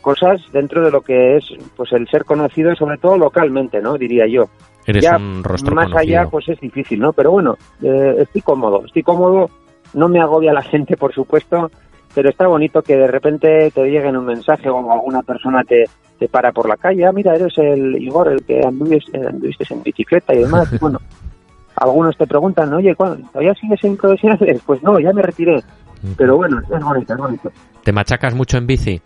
cosas 0.00 0.40
dentro 0.52 0.84
de 0.84 0.90
lo 0.90 1.00
que 1.00 1.36
es 1.36 1.44
pues 1.76 1.92
el 1.92 2.06
ser 2.08 2.24
conocido, 2.24 2.74
sobre 2.76 2.98
todo 2.98 3.18
localmente, 3.18 3.80
¿no? 3.80 3.98
Diría 3.98 4.26
yo. 4.26 4.48
ya 4.86 5.18
más 5.18 5.92
allá, 5.94 6.28
pues 6.30 6.48
es 6.48 6.60
difícil, 6.60 7.00
¿no? 7.00 7.12
Pero 7.12 7.32
bueno, 7.32 7.56
eh, 7.82 8.16
estoy 8.20 8.42
cómodo, 8.42 8.84
estoy 8.86 9.02
cómodo 9.02 9.50
no 9.94 10.08
me 10.08 10.20
agobia 10.20 10.52
la 10.52 10.62
gente, 10.72 10.96
por 10.96 11.12
supuesto, 11.12 11.70
pero 12.14 12.30
está 12.30 12.46
bonito 12.46 12.82
que 12.82 12.96
de 12.96 13.08
repente 13.08 13.70
te 13.72 13.84
lleguen 13.90 14.16
un 14.16 14.26
mensaje 14.26 14.68
o 14.70 14.92
alguna 14.92 15.22
persona 15.22 15.62
te, 15.64 15.84
te 16.18 16.28
para 16.28 16.52
por 16.52 16.68
la 16.68 16.76
calle. 16.76 17.04
Ah, 17.04 17.12
mira, 17.12 17.34
eres 17.34 17.56
el 17.58 17.96
Igor, 18.00 18.28
el 18.28 18.44
que 18.44 18.60
anduviste, 18.64 19.18
en 19.18 19.82
bicicleta 19.82 20.34
y 20.34 20.38
demás. 20.38 20.78
bueno, 20.80 21.00
algunos 21.76 22.16
te 22.16 22.26
preguntan, 22.26 22.72
oye, 22.72 22.94
¿todavía 22.94 23.54
sigues 23.54 23.82
en 23.84 23.96
profesionales? 23.96 24.62
Pues 24.64 24.82
no, 24.82 24.98
ya 24.98 25.12
me 25.12 25.22
retiré. 25.22 25.62
Pero 26.16 26.36
bueno, 26.36 26.60
es 26.60 26.84
bonito, 26.84 27.12
es 27.12 27.18
bonito. 27.18 27.52
¿Te 27.82 27.92
machacas 27.92 28.34
mucho 28.34 28.58
en 28.58 28.66
bici? 28.66 29.00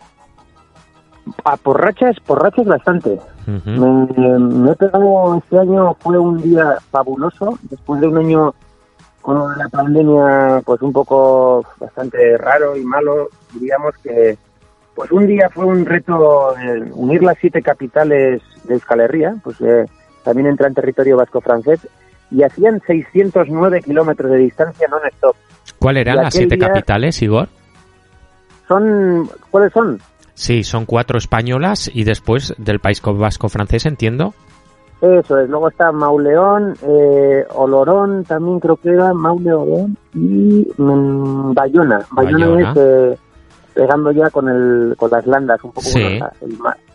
A 1.45 1.55
por 1.57 1.79
rachas, 1.79 2.19
por 2.19 2.41
rachas 2.41 2.65
bastante. 2.65 3.19
me, 3.45 4.39
me 4.39 4.71
he 4.71 4.75
pegado 4.75 5.37
este 5.37 5.59
año, 5.59 5.95
fue 5.99 6.17
un 6.17 6.41
día 6.41 6.77
fabuloso, 6.89 7.57
después 7.69 8.01
de 8.01 8.07
un 8.07 8.17
año 8.17 8.53
con 9.21 9.57
la 9.57 9.69
pandemia 9.69 10.61
pues 10.65 10.81
un 10.81 10.91
poco 10.91 11.63
bastante 11.79 12.37
raro 12.37 12.75
y 12.75 12.83
malo, 12.83 13.29
diríamos 13.53 13.95
que 14.03 14.37
pues 14.95 15.11
un 15.11 15.25
día 15.27 15.49
fue 15.49 15.65
un 15.65 15.85
reto 15.85 16.53
unir 16.93 17.23
las 17.23 17.37
siete 17.39 17.61
capitales 17.61 18.41
de 18.65 18.73
Euskal 18.73 18.99
Herria, 18.99 19.35
pues 19.43 19.59
eh, 19.61 19.85
también 20.23 20.47
entra 20.47 20.67
en 20.67 20.73
territorio 20.73 21.17
vasco-francés, 21.17 21.87
y 22.29 22.43
hacían 22.43 22.81
609 22.85 23.81
kilómetros 23.81 24.31
de 24.31 24.37
distancia 24.37 24.87
non-stop. 24.87 25.35
¿Cuáles 25.81 26.01
eran 26.01 26.17
las 26.17 26.33
siete 26.35 26.59
capitales, 26.59 27.19
Igor? 27.23 27.49
Son, 28.67 29.27
¿Cuáles 29.49 29.73
son? 29.73 29.99
Sí, 30.35 30.63
son 30.63 30.85
cuatro 30.85 31.17
españolas 31.17 31.89
y 31.91 32.03
después 32.03 32.53
del 32.59 32.79
país 32.79 33.01
vasco-francés, 33.01 33.87
entiendo. 33.87 34.35
Eso 35.01 35.39
es, 35.39 35.49
luego 35.49 35.69
está 35.69 35.91
Mauleón, 35.91 36.75
eh, 36.83 37.43
Olorón 37.55 38.23
también 38.25 38.59
creo 38.59 38.75
que 38.75 38.89
era, 38.89 39.11
Mauleón 39.15 39.97
y 40.13 40.67
mm, 40.77 41.53
Bayona. 41.55 42.05
Bayona, 42.11 42.71
es 42.71 42.77
eh, 42.77 43.17
pegando 43.73 44.11
ya 44.11 44.29
con 44.29 44.47
el 44.49 44.93
con 44.95 45.09
las 45.09 45.25
landas, 45.25 45.63
un 45.63 45.71
poco 45.71 45.87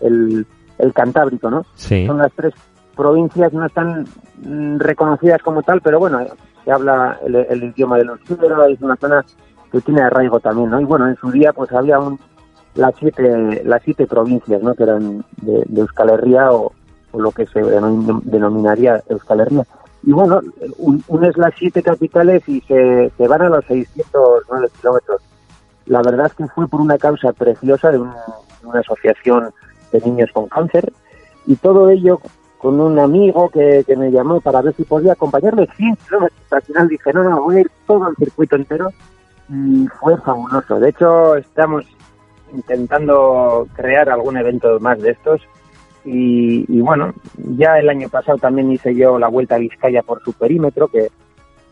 el, 0.01 0.47
el, 0.79 0.93
Cantábrico, 0.93 1.51
¿no? 1.51 1.65
Son 1.75 2.19
las 2.19 2.33
tres 2.37 2.55
provincias, 2.95 3.53
no 3.53 3.67
están 3.67 4.07
mm, 4.45 4.79
reconocidas 4.79 5.43
como 5.43 5.65
tal, 5.65 5.81
pero 5.81 5.99
bueno, 5.99 6.21
se 6.67 6.73
habla 6.73 7.19
el, 7.25 7.63
idioma 7.63 7.97
de 7.97 8.05
los 8.05 8.21
chilenos, 8.25 8.69
es 8.69 8.83
una 8.83 8.97
zona 8.97 9.25
que 9.71 9.81
tiene 9.81 10.03
arraigo 10.03 10.41
también. 10.41 10.69
Y 10.81 10.85
bueno, 10.85 11.09
en 11.09 11.17
su 11.17 11.31
día 11.31 11.53
pues 11.53 11.73
había 11.73 12.01
un, 12.01 12.19
las 12.75 12.93
siete 12.99 13.63
las 13.65 13.83
siete 13.85 14.07
provincias, 14.09 14.61
¿no? 14.63 14.75
Que 14.75 14.83
eran 14.83 15.25
de, 15.43 15.63
de 15.65 15.81
Euskal 15.81 16.11
Herria 16.11 16.53
o 16.53 16.73
lo 17.15 17.31
que 17.31 17.47
se 17.47 17.63
denominaría 17.63 19.01
Euskal 19.09 19.41
Herria. 19.41 19.65
Y 20.03 20.13
bueno, 20.13 20.41
unes 21.09 21.37
las 21.37 21.55
siete 21.57 21.83
capitales 21.83 22.49
y 22.49 22.61
se, 22.63 23.11
van 23.27 23.43
a 23.43 23.49
los 23.49 23.65
609 23.67 24.69
kilómetros. 24.81 25.23
La 25.87 26.03
verdad 26.03 26.27
es 26.27 26.35
que 26.35 26.47
fue 26.49 26.69
por 26.69 26.81
una 26.81 26.99
causa 26.99 27.33
preciosa 27.33 27.91
de, 27.91 27.99
una 27.99 28.81
asociación 28.81 29.51
de 29.93 30.01
niños 30.01 30.31
con 30.33 30.49
cáncer 30.49 30.93
y 31.47 31.55
todo 31.57 31.91
ello 31.91 32.21
con 32.59 32.81
un 32.81 32.99
amigo 32.99 33.49
que, 33.51 33.85
que, 33.87 33.97
me 33.97 34.11
llamó 34.11 34.41
para 34.41 34.63
ver 34.63 34.75
si 34.75 34.85
podía 34.85 35.13
acompañarme 35.13 35.69
100 35.77 35.97
kilómetros. 35.97 36.36
Al 36.51 36.63
final 36.63 36.89
dije, 36.89 37.13
no, 37.13 37.23
no, 37.25 37.43
voy 37.43 37.57
a 37.57 37.61
ir 37.61 37.71
todo 37.87 38.09
el 38.09 38.17
circuito 38.17 38.57
entero 38.57 38.91
y 39.49 39.87
fue 40.01 40.17
fabuloso. 40.19 40.79
De 40.81 40.91
hecho, 40.91 41.37
estamos 41.37 41.85
intentando 42.53 43.67
crear 43.75 44.09
algún 44.09 44.37
evento 44.37 44.79
más 44.81 45.01
de 45.01 45.11
estos 45.11 45.41
y, 46.09 46.81
bueno, 46.81 47.13
ya 47.37 47.79
el 47.79 47.89
año 47.89 48.09
pasado 48.09 48.39
también 48.39 48.71
hice 48.71 48.95
yo 48.95 49.19
la 49.19 49.27
Vuelta 49.27 49.57
a 49.57 49.59
Vizcaya 49.59 50.03
por 50.03 50.23
su 50.23 50.33
perímetro, 50.33 50.87
que, 50.87 51.09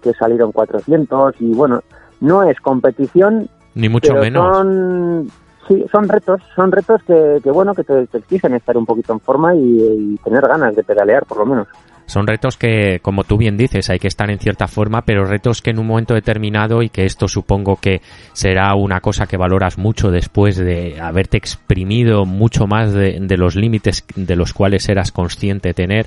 que 0.03 0.13
salieron 0.13 0.51
400 0.51 1.37
y 1.39 1.53
bueno, 1.53 1.83
no 2.21 2.43
es 2.43 2.59
competición. 2.61 3.49
Ni 3.77 3.89
mucho 3.89 4.15
menos. 4.15 4.57
Son, 4.57 5.31
sí, 5.69 5.85
son 5.91 6.09
retos, 6.09 6.43
son 6.57 6.73
retos 6.73 7.01
que, 7.05 7.39
que 7.45 7.51
bueno, 7.53 7.75
que 7.75 7.85
te, 7.85 8.09
te, 8.09 8.19
exigen 8.19 8.55
estar 8.55 8.77
un 8.77 8.87
poquito 8.87 9.13
en 9.13 9.21
forma 9.21 9.55
y 9.55 10.19
tener 10.25 10.43
ganas 10.49 10.75
de 10.75 10.83
pedalear 10.83 11.25
por 11.27 11.39
lo 11.39 11.47
menos. 11.47 11.69
Son 12.07 12.27
retos 12.27 12.57
que, 12.57 13.01
como 13.01 13.25
tú 13.25 13.39
bien 13.39 13.57
dices, 13.57 13.89
hay 13.89 13.99
que 13.99 14.09
estar 14.09 14.31
en 14.31 14.39
cierta 14.39 14.69
forma, 14.69 15.03
pero 15.03 15.25
retos 15.25 15.63
que 15.63 15.71
en 15.71 15.79
un 15.79 15.87
momento 15.87 16.15
determinado, 16.15 16.83
y 16.83 16.91
que 16.91 17.05
esto 17.05 17.29
supongo 17.29 17.77
que 17.77 18.03
será 18.33 18.75
una 18.75 19.01
cosa 19.01 19.27
que 19.27 19.37
valoras 19.37 19.79
mucho 19.79 20.11
después 20.11 20.57
de 20.57 21.01
haberte 21.01 21.39
exprimido 21.39 22.27
mucho 22.27 22.67
más 22.67 22.93
de, 22.93 23.37
los 23.37 23.57
límites 23.57 24.05
de 24.15 24.37
los 24.37 24.53
cuales 24.53 24.89
eras 24.89 25.13
consciente 25.13 25.73
tener, 25.73 26.07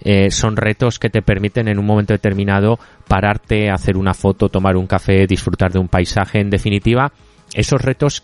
eh, 0.00 0.30
son 0.30 0.56
retos 0.56 0.98
que 0.98 1.10
te 1.10 1.22
permiten 1.22 1.68
en 1.68 1.78
un 1.78 1.86
momento 1.86 2.12
determinado 2.12 2.78
pararte, 3.06 3.70
hacer 3.70 3.96
una 3.96 4.14
foto, 4.14 4.48
tomar 4.48 4.76
un 4.76 4.86
café, 4.86 5.26
disfrutar 5.26 5.72
de 5.72 5.78
un 5.78 5.88
paisaje, 5.88 6.40
en 6.40 6.50
definitiva, 6.50 7.12
esos 7.54 7.80
retos 7.80 8.22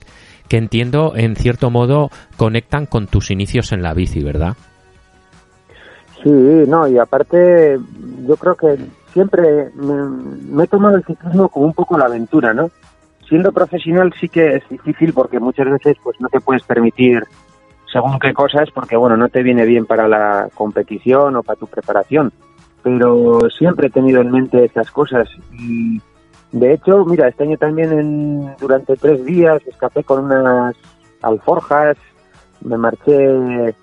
que 0.49 0.57
entiendo 0.59 1.15
en 1.17 1.37
cierto 1.37 1.71
modo 1.71 2.11
conectan 2.37 2.87
con 2.87 3.07
tus 3.07 3.31
inicios 3.31 3.73
en 3.73 3.83
la 3.83 3.95
bici, 3.95 4.23
¿verdad? 4.23 4.57
Sí, 6.25 6.31
no, 6.31 6.89
y 6.89 6.97
aparte 6.97 7.79
yo 8.27 8.37
creo 8.39 8.55
que 8.55 8.79
siempre 9.13 9.71
me, 9.75 10.65
he 10.65 10.67
tomado 10.67 10.97
el 10.97 11.05
ciclismo 11.05 11.51
como 11.51 11.67
un 11.67 11.75
poco 11.75 11.99
la 11.99 12.07
aventura, 12.07 12.55
¿no? 12.55 12.71
Siendo 13.29 13.53
profesional 13.53 14.11
sí 14.19 14.31
que 14.31 14.57
es 14.57 14.69
difícil 14.71 15.13
porque 15.13 15.39
muchas 15.39 15.71
veces 15.71 15.99
pues 16.03 16.19
no 16.23 16.31
te 16.31 16.41
puedes 16.41 16.63
permitir 16.63 17.23
según 17.93 18.19
qué 18.19 18.33
cosas 18.33 18.71
porque 18.75 18.97
bueno, 18.97 19.19
no 19.19 19.29
te 19.29 19.43
viene 19.43 19.67
bien 19.67 19.85
para 19.85 20.09
la 20.09 20.49
competición 20.55 21.37
o 21.37 21.43
para 21.43 21.59
tu 21.59 21.67
preparación, 21.67 22.33
pero 22.83 23.41
siempre 23.51 23.89
he 23.89 23.91
tenido 23.91 24.23
en 24.23 24.31
mente 24.31 24.65
estas 24.65 24.91
cosas 24.91 25.29
y 25.53 26.01
de 26.53 26.73
hecho, 26.73 27.05
mira, 27.05 27.29
este 27.29 27.45
año 27.45 27.59
también 27.59 27.93
en, 27.93 28.57
durante 28.59 28.97
tres 28.97 29.27
días 29.27 29.61
escapé 29.67 30.05
con 30.05 30.25
unas 30.25 30.75
alforjas, 31.21 31.99
me 32.63 32.79
marché 32.79 33.75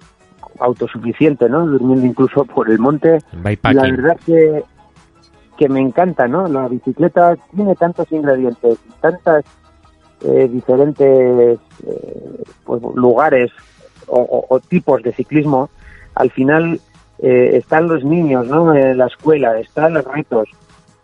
autosuficiente, 0.61 1.49
¿no? 1.49 1.65
Durmiendo 1.65 2.05
incluso 2.05 2.45
por 2.45 2.69
el 2.69 2.79
monte. 2.79 3.19
Y 3.33 3.73
la 3.73 3.83
verdad 3.83 4.17
que, 4.25 4.63
que 5.57 5.67
me 5.67 5.79
encanta, 5.79 6.27
¿no? 6.27 6.47
La 6.47 6.67
bicicleta 6.67 7.35
tiene 7.53 7.75
tantos 7.75 8.11
ingredientes, 8.11 8.77
tantas 9.01 9.43
eh, 10.23 10.47
diferentes 10.51 11.59
eh, 11.87 12.43
pues, 12.63 12.81
lugares 12.95 13.51
o, 14.07 14.59
tipos 14.67 15.01
de 15.03 15.13
ciclismo. 15.13 15.69
Al 16.15 16.31
final 16.31 16.79
eh, 17.19 17.51
están 17.53 17.87
los 17.87 18.03
niños, 18.03 18.45
¿no? 18.47 18.75
En 18.75 18.97
la 18.97 19.07
escuela, 19.07 19.57
están 19.59 19.95
los 19.95 20.05
retos. 20.05 20.49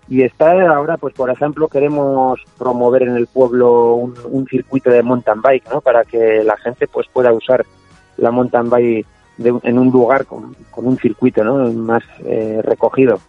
Y 0.09 0.21
está 0.21 0.51
ahora, 0.73 0.97
pues 0.97 1.13
por 1.13 1.29
ejemplo, 1.29 1.67
queremos 1.67 2.39
promover 2.57 3.03
en 3.03 3.15
el 3.15 3.27
pueblo 3.27 3.95
un, 3.95 4.13
un 4.29 4.45
circuito 4.47 4.89
de 4.89 5.03
mountain 5.03 5.41
bike, 5.41 5.69
¿no? 5.73 5.81
Para 5.81 6.03
que 6.03 6.43
la 6.43 6.55
gente 6.57 6.87
pues 6.87 7.07
pueda 7.11 7.33
usar 7.33 7.65
la 8.17 8.31
mountain 8.31 8.69
bike 8.69 9.07
en 9.37 9.79
un 9.79 9.91
lugar 9.91 10.25
con, 10.25 10.55
un 10.75 10.97
circuito 10.97 11.43
¿no? 11.43 11.71
más 11.73 12.03
eh, 12.25 12.61
recogido. 12.63 13.19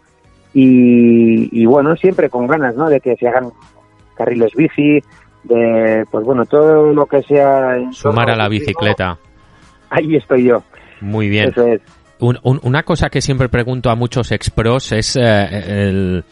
Y, 0.54 1.64
bueno, 1.66 1.94
siempre 1.96 2.28
con 2.28 2.46
ganas 2.46 2.74
¿no? 2.74 2.88
de 2.88 3.00
que 3.00 3.14
se 3.16 3.28
hagan 3.28 3.50
carriles 4.16 4.52
bici 4.56 4.98
de, 5.44 6.04
pues 6.10 6.24
bueno, 6.24 6.46
todo 6.46 6.92
lo 6.92 7.06
que 7.06 7.22
sea... 7.22 7.76
Sumar 7.92 8.30
a 8.30 8.36
la 8.36 8.48
bicicleta. 8.48 9.18
Ahí 9.90 10.16
estoy 10.16 10.44
yo. 10.44 10.62
Muy 11.00 11.28
bien. 11.28 11.50
Eso 11.50 11.66
es. 11.66 11.80
una 12.18 12.82
cosa 12.82 13.08
que 13.08 13.20
siempre 13.20 13.48
pregunto 13.48 13.90
a 13.90 13.94
muchos 13.94 14.32
expros 14.32 14.90
es 14.90 15.16
eh, 15.16 15.20
el, 15.20 16.24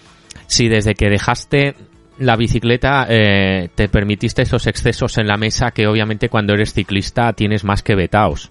si 0.46 0.68
desde 0.68 0.94
que 0.94 1.08
dejaste 1.08 1.74
la 2.18 2.36
bicicleta 2.36 3.06
eh, 3.08 3.68
te 3.74 3.88
permitiste 3.88 4.42
esos 4.42 4.66
excesos 4.66 5.18
en 5.18 5.26
la 5.26 5.36
mesa 5.36 5.70
que 5.70 5.86
obviamente 5.86 6.28
cuando 6.28 6.54
eres 6.54 6.72
ciclista 6.72 7.32
tienes 7.32 7.64
más 7.64 7.82
que 7.82 7.94
vetaos. 7.94 8.50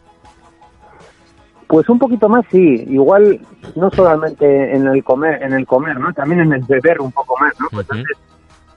Pues 1.68 1.90
un 1.90 1.98
poquito 1.98 2.30
más 2.30 2.46
sí, 2.52 2.86
igual 2.88 3.40
no 3.76 3.90
solamente 3.92 4.76
en 4.76 4.88
el 4.88 5.04
comer, 5.04 5.42
en 5.42 5.54
el 5.54 5.66
comer, 5.66 6.00
¿no? 6.00 6.14
También 6.14 6.42
en 6.42 6.54
el 6.54 6.62
beber 6.62 7.02
un 7.02 7.12
poco 7.12 7.36
más, 7.40 7.54
¿no? 7.60 7.68
Pues 7.72 7.88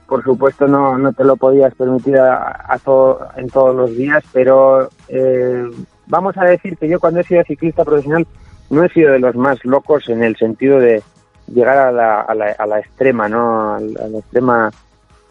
por 0.07 0.23
supuesto 0.23 0.67
no, 0.67 0.97
no 0.97 1.13
te 1.13 1.23
lo 1.23 1.37
podías 1.37 1.73
permitir 1.75 2.17
a, 2.17 2.79
todo, 2.83 3.27
en 3.37 3.47
todos 3.47 3.75
los 3.75 3.95
días, 3.95 4.23
pero 4.33 4.89
eh, 5.07 5.63
vamos 6.07 6.35
a 6.37 6.45
decir 6.45 6.75
que 6.77 6.89
yo 6.89 6.99
cuando 6.99 7.19
he 7.19 7.23
sido 7.23 7.43
ciclista 7.43 7.85
profesional 7.85 8.25
no 8.71 8.83
he 8.83 8.89
sido 8.89 9.11
de 9.13 9.19
los 9.19 9.35
más 9.35 9.63
locos 9.63 10.09
en 10.09 10.23
el 10.23 10.35
sentido 10.35 10.79
de 10.79 11.03
llegar 11.47 11.77
a 11.77 11.91
la, 11.91 12.21
a 12.21 12.33
la, 12.33 12.55
a 12.57 12.65
la 12.65 12.79
extrema, 12.79 13.29
¿no? 13.29 13.75
A 13.75 13.79
la, 13.79 14.17
extrema 14.17 14.71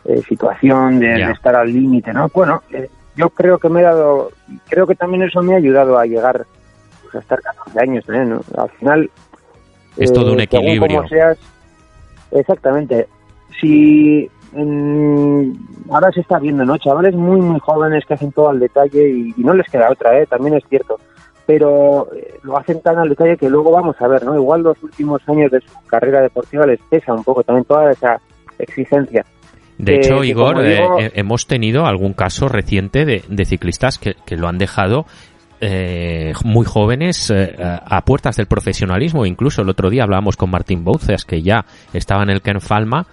eh, 0.04 0.22
situación 0.28 1.00
de, 1.00 1.22
estar 1.30 1.56
al 1.56 1.72
límite, 1.72 2.12
¿no? 2.12 2.28
Bueno, 2.32 2.62
eh, 2.70 2.88
yo 3.16 3.30
creo 3.30 3.58
que 3.58 3.68
me 3.68 3.80
he 3.80 3.84
dado, 3.84 4.30
creo 4.68 4.86
que 4.86 4.94
también 4.94 5.24
eso 5.24 5.42
me 5.42 5.54
ha 5.54 5.58
ayudado 5.58 5.98
a 5.98 6.06
llegar 6.06 6.46
pues, 7.12 7.16
a 7.16 7.18
estar 7.20 7.40
14 7.40 7.80
años, 7.80 8.04
¿no? 8.08 8.40
Al 8.56 8.70
final... 8.70 9.10
Es 9.96 10.12
todo 10.12 10.32
un 10.32 10.40
equilibrio. 10.40 11.06
seas, 11.08 11.38
exactamente. 12.30 13.08
Si 13.60 14.30
ahora 15.90 16.10
se 16.12 16.20
está 16.20 16.38
viendo, 16.38 16.64
¿no? 16.64 16.78
Chavales 16.78 17.14
muy, 17.14 17.40
muy 17.40 17.60
jóvenes 17.60 18.04
que 18.06 18.14
hacen 18.14 18.32
todo 18.32 18.48
al 18.48 18.60
detalle 18.60 19.08
y, 19.08 19.34
no 19.38 19.54
les 19.54 19.68
queda 19.68 19.90
otra, 19.90 20.18
¿eh? 20.20 20.26
También 20.26 20.54
es 20.54 20.64
cierto. 20.68 20.98
Pero 21.46 22.08
eh, 22.14 22.38
lo 22.42 22.56
hacen 22.56 22.80
tan 22.80 22.98
al 22.98 23.08
detalle 23.08 23.36
que 23.36 23.48
luego 23.48 23.70
vamos 23.72 23.96
a 24.00 24.06
ver, 24.06 24.24
¿no? 24.24 24.34
Igual 24.36 24.62
los 24.62 24.82
últimos 24.82 25.20
años 25.28 25.50
de 25.50 25.60
su 25.60 25.86
carrera 25.86 26.20
deportiva 26.20 26.66
les 26.66 26.80
pesa 26.88 27.12
un 27.12 27.24
poco 27.24 27.42
también 27.42 27.64
toda 27.64 27.90
esa 27.90 28.20
exigencia. 28.58 29.24
De 29.78 29.96
hecho, 29.96 30.24
Igor, 30.24 30.64
eh, 30.64 30.80
eh, 30.98 31.10
hemos 31.14 31.46
tenido 31.46 31.86
algún 31.86 32.12
caso 32.12 32.48
reciente 32.48 33.04
de, 33.04 33.44
ciclistas 33.44 33.98
que, 33.98 34.14
lo 34.36 34.48
han 34.48 34.58
dejado 34.58 35.06
muy 36.44 36.64
jóvenes 36.66 37.32
a 37.32 38.00
puertas 38.04 38.36
del 38.36 38.46
profesionalismo. 38.46 39.26
Incluso 39.26 39.62
el 39.62 39.68
otro 39.68 39.90
día 39.90 40.04
hablábamos 40.04 40.36
con 40.36 40.50
Martín 40.50 40.84
Bouces, 40.84 41.24
que 41.24 41.42
ya 41.42 41.64
estaba 41.92 42.22
en 42.22 42.30
el 42.30 42.42
Ken 42.42 42.60
Falma 42.60 43.06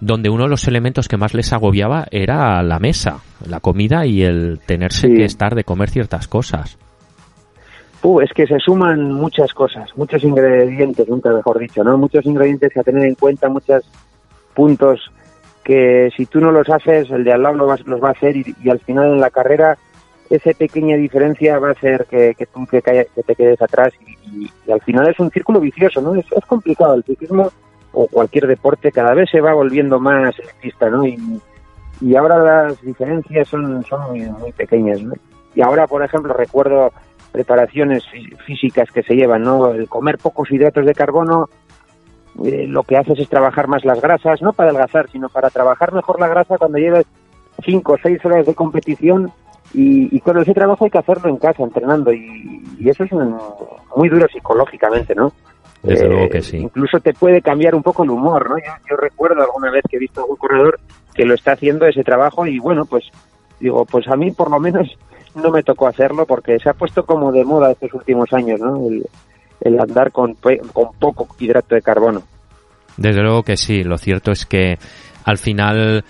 donde 0.00 0.30
uno 0.30 0.44
de 0.44 0.48
los 0.48 0.66
elementos 0.66 1.08
que 1.08 1.16
más 1.16 1.34
les 1.34 1.52
agobiaba 1.52 2.06
era 2.10 2.62
la 2.62 2.78
mesa, 2.78 3.18
la 3.46 3.60
comida 3.60 4.06
y 4.06 4.22
el 4.22 4.58
tenerse 4.64 5.08
que 5.08 5.24
estar 5.24 5.54
de 5.54 5.64
comer 5.64 5.90
ciertas 5.90 6.26
cosas. 6.26 6.78
Uh, 8.02 8.22
es 8.22 8.32
que 8.32 8.46
se 8.46 8.58
suman 8.58 9.12
muchas 9.12 9.52
cosas, 9.52 9.90
muchos 9.96 10.24
ingredientes, 10.24 11.06
nunca 11.06 11.30
mejor 11.30 11.58
dicho, 11.58 11.84
¿no? 11.84 11.98
Muchos 11.98 12.24
ingredientes 12.24 12.74
a 12.78 12.82
tener 12.82 13.06
en 13.06 13.14
cuenta, 13.14 13.50
muchos 13.50 13.84
puntos 14.54 15.10
que 15.62 16.08
si 16.16 16.24
tú 16.24 16.40
no 16.40 16.50
los 16.50 16.68
haces, 16.70 17.10
el 17.10 17.24
de 17.24 17.32
al 17.32 17.42
lado 17.42 17.56
los, 17.56 18.02
va 18.02 18.08
a 18.08 18.12
hacer 18.12 18.34
y, 18.36 18.70
al 18.70 18.80
final 18.80 19.12
en 19.12 19.20
la 19.20 19.28
carrera 19.28 19.76
esa 20.30 20.52
pequeña 20.52 20.96
diferencia 20.96 21.58
va 21.58 21.68
a 21.68 21.72
hacer 21.72 22.06
que, 22.08 22.34
tú 22.52 22.64
te, 22.70 22.80
te 22.80 23.34
quedes 23.34 23.60
atrás 23.60 23.92
y, 24.00 24.48
al 24.70 24.80
final 24.82 25.08
es 25.08 25.18
un 25.18 25.30
círculo 25.30 25.58
vicioso, 25.58 26.00
¿no? 26.00 26.14
Es, 26.14 26.24
es 26.30 26.44
complicado, 26.46 26.94
el 26.94 27.02
ciclismo 27.02 27.50
o 27.92 28.06
cualquier 28.06 28.46
deporte 28.46 28.92
cada 28.92 29.12
vez 29.14 29.28
se 29.28 29.40
va 29.40 29.52
volviendo 29.52 29.98
más 29.98 30.38
elitista, 30.38 30.88
¿no? 30.88 31.04
Y, 31.04 31.18
y 32.00 32.14
ahora 32.14 32.38
las 32.38 32.80
diferencias 32.80 33.48
son, 33.48 33.84
son 33.84 34.12
muy, 34.12 34.52
pequeñas, 34.52 35.02
¿no? 35.02 35.14
Y 35.54 35.62
ahora, 35.62 35.88
por 35.88 36.04
ejemplo, 36.04 36.32
recuerdo 36.32 36.92
preparaciones 37.32 38.04
físicas 38.46 38.88
que 38.92 39.02
se 39.02 39.14
llevan, 39.14 39.42
¿no? 39.42 39.72
El 39.72 39.88
comer 39.88 40.18
pocos 40.18 40.50
hidratos 40.50 40.86
de 40.86 40.94
carbono 40.94 41.48
eh, 42.44 42.66
lo 42.68 42.84
que 42.84 42.96
haces 42.96 43.18
es 43.18 43.28
trabajar 43.28 43.66
más 43.66 43.84
las 43.84 44.00
grasas, 44.00 44.40
no 44.40 44.52
para 44.52 44.70
adelgazar, 44.70 45.10
sino 45.10 45.28
para 45.28 45.50
trabajar 45.50 45.92
mejor 45.92 46.20
la 46.20 46.28
grasa 46.28 46.56
cuando 46.56 46.78
lleves 46.78 47.04
cinco 47.64 47.94
o 47.94 47.98
seis 48.00 48.24
horas 48.24 48.46
de 48.46 48.54
competición 48.54 49.32
y, 49.72 50.14
y, 50.14 50.20
con 50.20 50.38
ese 50.38 50.52
trabajo 50.52 50.84
hay 50.84 50.90
que 50.90 50.98
hacerlo 50.98 51.28
en 51.28 51.36
casa, 51.36 51.62
entrenando 51.62 52.12
y, 52.12 52.62
y 52.78 52.88
eso 52.88 53.04
es 53.04 53.10
muy 53.94 54.08
duro 54.08 54.26
psicológicamente, 54.32 55.14
¿no? 55.14 55.32
Desde 55.82 56.08
luego 56.08 56.28
que 56.28 56.42
sí. 56.42 56.58
Incluso 56.58 57.00
te 57.00 57.14
puede 57.14 57.40
cambiar 57.40 57.74
un 57.74 57.82
poco 57.82 58.04
el 58.04 58.10
humor, 58.10 58.50
¿no? 58.50 58.56
Yo, 58.58 58.96
recuerdo 58.96 59.42
alguna 59.42 59.70
vez 59.70 59.82
que 59.88 59.96
he 59.96 60.00
visto 60.00 60.20
a 60.20 60.24
algún 60.24 60.36
corredor 60.36 60.78
que 61.14 61.24
lo 61.24 61.34
está 61.34 61.52
haciendo 61.52 61.86
ese 61.86 62.04
trabajo 62.04 62.46
y 62.46 62.58
bueno, 62.58 62.84
pues 62.84 63.04
digo, 63.58 63.84
pues 63.86 64.06
a 64.08 64.16
mí 64.16 64.30
por 64.30 64.50
lo 64.50 64.60
menos 64.60 64.88
no 65.34 65.50
me 65.50 65.62
tocó 65.62 65.86
hacerlo 65.86 66.26
porque 66.26 66.58
se 66.58 66.68
ha 66.68 66.74
puesto 66.74 67.04
como 67.04 67.32
de 67.32 67.44
moda 67.44 67.70
estos 67.70 67.94
últimos 67.94 68.32
años, 68.32 68.60
¿no? 68.60 68.78
El, 68.88 69.78
andar 69.78 70.10
con, 70.10 70.34
con 70.34 70.92
poco 70.98 71.28
hidrato 71.38 71.74
de 71.74 71.82
carbono. 71.82 72.22
Desde 72.96 73.22
luego 73.22 73.42
que 73.42 73.56
sí, 73.56 73.84
lo 73.84 73.98
cierto 73.98 74.30
es 74.32 74.46
que 74.46 74.78
al 75.24 75.38
final 75.38 76.04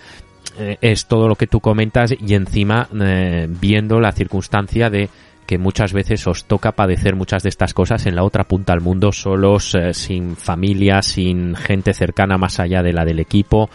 eh, 0.57 0.77
es 0.81 1.05
todo 1.07 1.27
lo 1.27 1.35
que 1.35 1.47
tú 1.47 1.59
comentas 1.59 2.13
y 2.17 2.33
encima 2.33 2.87
eh, 2.99 3.47
viendo 3.49 3.99
la 3.99 4.11
circunstancia 4.11 4.89
de 4.89 5.09
que 5.45 5.57
muchas 5.57 5.91
veces 5.91 6.25
os 6.27 6.45
toca 6.45 6.71
padecer 6.71 7.15
muchas 7.15 7.43
de 7.43 7.49
estas 7.49 7.73
cosas 7.73 8.05
en 8.05 8.15
la 8.15 8.23
otra 8.23 8.45
punta 8.45 8.73
del 8.73 8.81
mundo, 8.81 9.11
solos, 9.11 9.75
eh, 9.75 9.93
sin 9.93 10.35
familia, 10.35 11.01
sin 11.01 11.55
gente 11.55 11.93
cercana 11.93 12.37
más 12.37 12.59
allá 12.59 12.81
de 12.83 12.93
la 12.93 13.03
del 13.05 13.19
equipo 13.19 13.69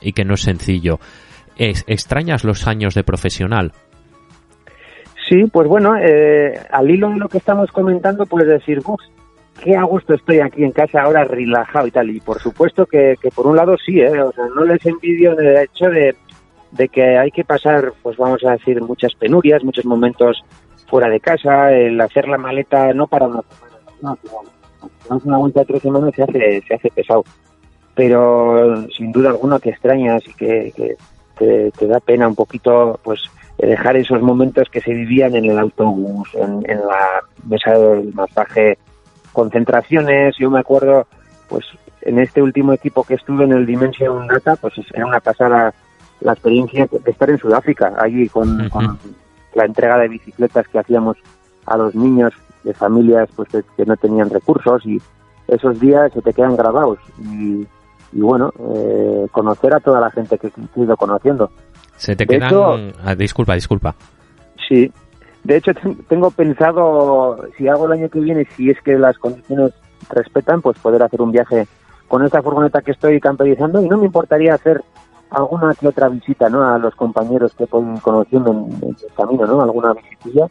y 0.00 0.12
que 0.12 0.24
no 0.24 0.34
es 0.34 0.42
sencillo. 0.42 1.00
¿Extrañas 1.58 2.44
los 2.44 2.66
años 2.66 2.94
de 2.94 3.02
profesional? 3.02 3.72
Sí, 5.28 5.44
pues 5.50 5.66
bueno, 5.66 5.96
eh, 5.96 6.56
al 6.70 6.88
hilo 6.88 7.08
de 7.10 7.16
lo 7.16 7.28
que 7.28 7.38
estamos 7.38 7.70
comentando, 7.72 8.26
puedes 8.26 8.48
decir, 8.48 8.80
qué 9.62 9.76
a 9.76 9.84
gusto 9.84 10.14
estoy 10.14 10.40
aquí 10.40 10.64
en 10.64 10.72
casa 10.72 11.02
ahora 11.02 11.24
relajado 11.24 11.86
y 11.86 11.90
tal. 11.90 12.10
Y 12.10 12.20
por 12.20 12.40
supuesto 12.40 12.86
que, 12.86 13.16
por 13.34 13.46
un 13.46 13.56
lado 13.56 13.76
sí, 13.78 14.00
¿eh? 14.00 14.22
o 14.22 14.32
sea, 14.32 14.44
no 14.54 14.64
les 14.64 14.84
envidio 14.86 15.32
en 15.32 15.46
el 15.46 15.56
hecho 15.58 15.88
de, 15.88 16.14
de 16.72 16.88
que 16.88 17.18
hay 17.18 17.30
que 17.30 17.44
pasar, 17.44 17.92
pues 18.02 18.16
vamos 18.16 18.44
a 18.44 18.52
decir, 18.52 18.80
muchas 18.82 19.14
penurias, 19.14 19.64
muchos 19.64 19.84
momentos 19.84 20.44
fuera 20.88 21.08
de 21.08 21.20
casa, 21.20 21.72
el 21.72 22.00
hacer 22.00 22.28
la 22.28 22.38
maleta 22.38 22.92
no 22.92 23.06
para 23.06 23.26
una 23.26 23.42
semana, 23.42 24.16
no, 25.10 25.20
una 25.24 25.38
vuelta 25.38 25.60
de 25.60 25.66
tres 25.66 25.82
semanas 25.82 26.14
se 26.14 26.22
hace, 26.22 26.62
se 26.66 26.74
hace 26.74 26.90
pesado. 26.90 27.24
Pero 27.94 28.86
sin 28.96 29.10
duda 29.10 29.30
alguna 29.30 29.58
que 29.58 29.70
extrañas 29.70 30.22
y 30.26 30.34
que, 30.34 30.96
te, 31.38 31.86
da 31.86 32.00
pena 32.00 32.28
un 32.28 32.34
poquito, 32.34 32.98
pues 33.02 33.20
dejar 33.58 33.96
esos 33.96 34.20
momentos 34.20 34.68
que 34.70 34.80
se 34.80 34.92
vivían 34.92 35.34
en 35.34 35.46
el 35.46 35.58
autobús, 35.58 36.28
en, 36.34 36.62
la 36.78 37.22
mesa 37.46 37.72
del 37.78 38.12
masaje, 38.12 38.78
concentraciones. 39.36 40.34
Yo 40.38 40.50
me 40.50 40.60
acuerdo, 40.60 41.06
pues 41.46 41.66
en 42.00 42.18
este 42.18 42.40
último 42.40 42.72
equipo 42.72 43.04
que 43.04 43.14
estuve 43.14 43.44
en 43.44 43.52
el 43.52 43.66
Dimension 43.66 44.26
Data, 44.26 44.56
pues 44.56 44.72
era 44.94 45.04
una 45.04 45.20
pasada 45.20 45.74
la 46.20 46.32
experiencia 46.32 46.88
de 46.90 47.10
estar 47.10 47.28
en 47.28 47.36
Sudáfrica, 47.36 47.92
allí 47.98 48.30
con 48.30 48.70
la 49.54 49.64
entrega 49.66 49.98
de 49.98 50.08
bicicletas 50.08 50.66
que 50.68 50.78
hacíamos 50.78 51.18
a 51.66 51.76
los 51.76 51.94
niños 51.94 52.32
de 52.64 52.72
familias 52.72 53.28
pues 53.36 53.50
que 53.50 53.84
no 53.84 53.94
tenían 53.98 54.30
recursos 54.30 54.86
y 54.86 55.00
esos 55.48 55.78
días 55.78 56.10
se 56.14 56.22
te 56.22 56.32
quedan 56.32 56.56
grabados. 56.56 56.98
Y, 57.20 57.66
bueno 58.12 58.50
eh, 58.74 59.26
conocer 59.30 59.74
a 59.74 59.80
toda 59.80 60.00
la 60.00 60.10
gente 60.10 60.38
que 60.38 60.46
he 60.46 60.80
ido 60.80 60.96
conociendo. 60.96 61.50
Se 61.96 62.16
te 62.16 62.26
quedan 62.26 62.94
ah, 63.04 63.14
disculpa 63.14 63.54
disculpa. 63.54 63.94
Sí 64.66 64.90
de 65.46 65.56
hecho 65.56 65.72
tengo 66.08 66.30
pensado 66.32 67.38
si 67.56 67.68
hago 67.68 67.86
el 67.86 67.92
año 67.92 68.08
que 68.08 68.20
viene 68.20 68.46
si 68.56 68.70
es 68.70 68.80
que 68.82 68.98
las 68.98 69.16
condiciones 69.18 69.72
respetan 70.10 70.60
pues 70.60 70.78
poder 70.78 71.02
hacer 71.02 71.22
un 71.22 71.30
viaje 71.30 71.68
con 72.08 72.24
esta 72.24 72.42
furgoneta 72.42 72.82
que 72.82 72.90
estoy 72.90 73.20
camperizando 73.20 73.80
y 73.80 73.88
no 73.88 73.96
me 73.96 74.06
importaría 74.06 74.54
hacer 74.54 74.82
alguna 75.30 75.74
que 75.74 75.88
otra 75.88 76.08
visita 76.08 76.48
¿no? 76.48 76.64
a 76.64 76.78
los 76.78 76.94
compañeros 76.94 77.54
que 77.54 77.66
pueden 77.66 77.96
conociendo 77.98 78.50
en, 78.50 78.88
el 78.88 78.96
camino, 79.16 79.46
¿no? 79.46 79.60
alguna 79.60 79.94
visitilla. 79.94 80.46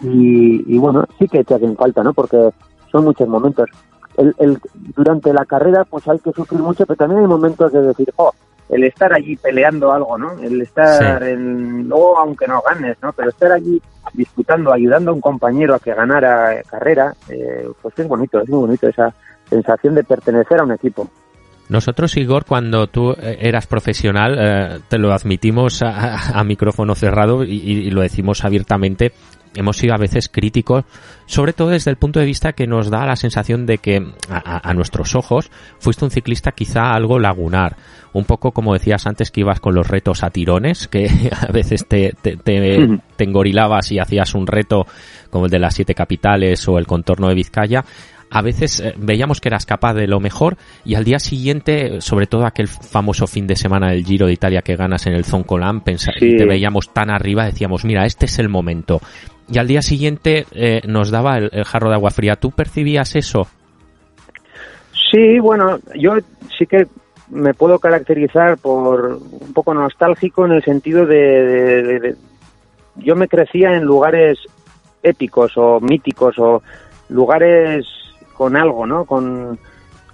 Y, 0.00 0.78
bueno, 0.78 1.04
sí 1.18 1.26
que 1.26 1.42
te 1.42 1.54
hacen 1.54 1.76
falta, 1.76 2.02
¿no? 2.02 2.12
porque 2.12 2.50
son 2.92 3.04
muchos 3.04 3.28
momentos. 3.28 3.68
El, 4.16 4.34
el, 4.38 4.58
durante 4.96 5.32
la 5.32 5.44
carrera 5.44 5.84
pues 5.84 6.06
hay 6.08 6.18
que 6.18 6.32
sufrir 6.32 6.60
mucho, 6.60 6.86
pero 6.86 6.96
también 6.96 7.22
hay 7.22 7.26
momentos 7.26 7.72
de 7.72 7.82
decir, 7.82 8.12
oh, 8.16 8.32
el 8.68 8.84
estar 8.84 9.12
allí 9.12 9.36
peleando 9.36 9.92
algo, 9.92 10.18
¿no? 10.18 10.38
El 10.40 10.60
estar 10.60 11.22
en, 11.22 11.88
luego 11.88 12.18
aunque 12.18 12.46
no 12.46 12.62
ganes, 12.62 12.96
¿no? 13.02 13.12
Pero 13.12 13.30
estar 13.30 13.52
allí 13.52 13.80
disputando, 14.12 14.72
ayudando 14.72 15.10
a 15.10 15.14
un 15.14 15.20
compañero 15.20 15.74
a 15.74 15.80
que 15.80 15.94
ganara 15.94 16.62
carrera, 16.64 17.14
eh, 17.28 17.66
pues 17.80 17.98
es 17.98 18.08
bonito, 18.08 18.40
es 18.40 18.48
muy 18.48 18.60
bonito 18.60 18.88
esa 18.88 19.12
sensación 19.48 19.94
de 19.94 20.04
pertenecer 20.04 20.60
a 20.60 20.64
un 20.64 20.72
equipo. 20.72 21.08
Nosotros, 21.68 22.16
Igor, 22.16 22.46
cuando 22.46 22.86
tú 22.86 23.12
eh, 23.12 23.38
eras 23.40 23.66
profesional, 23.66 24.36
eh, 24.38 24.80
te 24.88 24.98
lo 24.98 25.12
admitimos 25.12 25.82
a, 25.82 26.42
micrófono 26.44 26.94
cerrado 26.94 27.44
y, 27.44 27.90
lo 27.90 28.00
decimos 28.00 28.44
abiertamente, 28.44 29.12
hemos 29.58 29.76
sido 29.76 29.94
a 29.94 29.98
veces 29.98 30.28
críticos, 30.28 30.84
sobre 31.26 31.52
todo 31.52 31.70
desde 31.70 31.90
el 31.90 31.96
punto 31.96 32.20
de 32.20 32.26
vista 32.26 32.52
que 32.52 32.66
nos 32.66 32.90
da 32.90 33.04
la 33.06 33.16
sensación 33.16 33.66
de 33.66 33.78
que 33.78 34.06
a, 34.30 34.74
nuestros 34.74 35.14
ojos 35.14 35.50
fuiste 35.78 36.04
un 36.04 36.10
ciclista 36.10 36.52
quizá 36.52 36.94
algo 36.94 37.18
lagunar, 37.18 37.76
un 38.12 38.24
poco 38.24 38.52
como 38.52 38.74
decías 38.74 39.06
antes 39.06 39.30
que 39.30 39.40
ibas 39.40 39.60
con 39.60 39.74
los 39.74 39.88
retos 39.88 40.22
a 40.22 40.30
tirones, 40.30 40.88
que 40.88 41.08
a 41.48 41.52
veces 41.52 41.86
te, 41.86 42.14
te, 42.20 42.36
te, 42.36 43.00
te 43.16 43.24
engorilabas 43.24 43.90
y 43.92 43.98
hacías 43.98 44.34
un 44.34 44.46
reto 44.46 44.86
como 45.30 45.46
el 45.46 45.50
de 45.50 45.58
las 45.58 45.74
siete 45.74 45.94
capitales 45.94 46.66
o 46.68 46.78
el 46.78 46.86
contorno 46.86 47.28
de 47.28 47.34
Vizcaya. 47.34 47.84
A 48.30 48.42
veces 48.42 48.80
eh, 48.80 48.94
veíamos 48.98 49.40
que 49.40 49.48
eras 49.48 49.64
capaz 49.64 49.94
de 49.94 50.06
lo 50.06 50.20
mejor 50.20 50.56
y 50.84 50.94
al 50.94 51.04
día 51.04 51.18
siguiente, 51.18 52.00
sobre 52.00 52.26
todo 52.26 52.46
aquel 52.46 52.68
famoso 52.68 53.26
fin 53.26 53.46
de 53.46 53.56
semana 53.56 53.90
del 53.90 54.04
Giro 54.04 54.26
de 54.26 54.34
Italia 54.34 54.62
que 54.62 54.76
ganas 54.76 55.06
en 55.06 55.14
el 55.14 55.24
Zoncolan, 55.24 55.82
y 56.20 56.36
te 56.36 56.44
veíamos 56.44 56.92
tan 56.92 57.10
arriba, 57.10 57.46
decíamos, 57.46 57.84
mira, 57.84 58.04
este 58.04 58.26
es 58.26 58.38
el 58.38 58.48
momento. 58.48 59.00
Y 59.50 59.58
al 59.58 59.66
día 59.66 59.82
siguiente 59.82 60.46
eh, 60.52 60.82
nos 60.86 61.10
daba 61.10 61.38
el, 61.38 61.64
jarro 61.64 61.88
de 61.88 61.94
agua 61.94 62.10
fría. 62.10 62.36
¿Tú 62.36 62.50
percibías 62.50 63.16
eso? 63.16 63.48
Sí, 65.10 65.38
bueno, 65.38 65.78
yo 65.94 66.16
sí 66.58 66.66
que 66.66 66.86
me 67.30 67.54
puedo 67.54 67.78
caracterizar 67.78 68.58
por 68.58 69.20
un 69.30 69.52
poco 69.52 69.72
nostálgico 69.74 70.44
en 70.44 70.52
el 70.52 70.62
sentido 70.62 71.06
de 71.06 72.14
yo 72.96 73.16
me 73.16 73.28
crecía 73.28 73.74
en 73.74 73.84
lugares 73.84 74.38
épicos 75.02 75.52
o 75.56 75.80
míticos 75.80 76.38
o 76.38 76.62
lugares 77.08 77.86
con 78.34 78.56
algo, 78.56 78.86
¿no? 78.86 79.04
Con, 79.04 79.58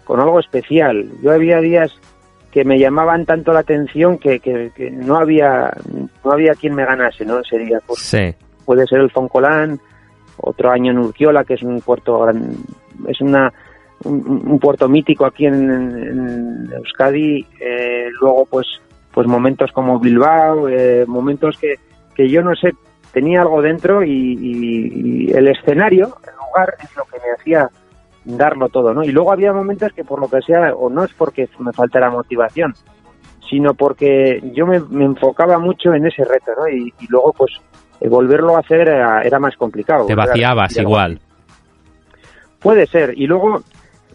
algo 0.07 0.41
especial. 0.41 1.11
Yo 1.23 1.33
había 1.33 1.61
días 1.61 1.91
que 2.51 2.65
me 2.65 2.79
llamaban 2.79 3.25
tanto 3.25 3.53
la 3.53 3.61
atención 3.61 4.19
que, 4.19 4.39
que, 4.39 4.91
no 4.93 5.17
había 5.17 5.73
no 6.25 6.31
había 6.31 6.55
quien 6.55 6.75
me 6.75 6.85
ganase, 6.85 7.25
¿no? 7.25 7.41
Ese 7.41 7.59
día. 7.59 7.81
Pues, 7.87 8.01
sí. 8.01 8.35
Puede 8.65 8.87
ser 8.87 9.01
el 9.01 9.11
Foncolán, 9.11 9.81
otro 10.39 10.71
año 10.71 10.91
en 10.91 10.99
Urquiola, 10.99 11.45
que 11.45 11.55
es 11.55 11.63
un 11.63 11.81
puerto 11.81 12.29
es 13.09 13.21
una 13.21 13.53
un, 14.05 14.59
puerto 14.59 14.89
mítico 14.89 15.25
aquí 15.25 15.47
en, 15.47 16.71
Euskadi. 16.73 17.47
Eh, 17.61 18.09
luego, 18.21 18.47
pues 18.47 18.67
pues 19.13 19.29
momentos 19.29 19.71
como 19.71 20.01
Bilbao, 20.01 20.69
eh, 20.69 21.05
momentos 21.07 21.57
que, 21.59 21.77
que 22.17 22.29
yo 22.29 22.43
no 22.43 22.57
sé, 22.57 22.73
tenía 23.13 23.43
algo 23.43 23.63
dentro 23.63 24.03
y, 24.03 25.31
el 25.33 25.47
escenario, 25.49 26.17
el 26.27 26.35
lugar, 26.37 26.75
es 26.83 26.97
lo 26.97 27.05
que 27.05 27.19
me 27.25 27.33
hacía 27.33 27.71
darlo 28.25 28.69
todo, 28.69 28.93
¿no? 28.93 29.05
Y 29.05 29.13
luego 29.13 29.31
había 29.31 29.53
momentos 29.53 29.93
que 29.93 30.03
por 30.03 30.21
lo 30.21 30.29
que 30.29 30.43
sea, 30.43 30.75
o 30.75 30.91
no 30.91 31.05
es 31.05 31.15
porque 31.15 31.49
me 31.61 31.73
faltara 31.73 32.11
motivación, 32.11 32.75
sino 33.49 33.75
porque 33.75 34.43
yo 34.53 34.67
me, 34.67 34.77
enfocaba 35.05 35.59
mucho 35.59 35.95
en 35.95 36.07
ese 36.07 36.25
reto, 36.25 36.51
¿no? 36.59 36.69
Y, 36.69 36.93
luego, 37.09 37.33
pues, 37.33 37.53
volverlo 38.09 38.57
a 38.57 38.61
hacer 38.61 38.89
era, 38.89 39.39
más 39.39 39.57
complicado. 39.57 40.07
Te 40.07 40.15
vaciabas 40.15 40.77
igual. 40.77 41.21
Puede 42.61 42.87
ser. 42.87 43.15
Y 43.17 43.27
luego, 43.27 43.63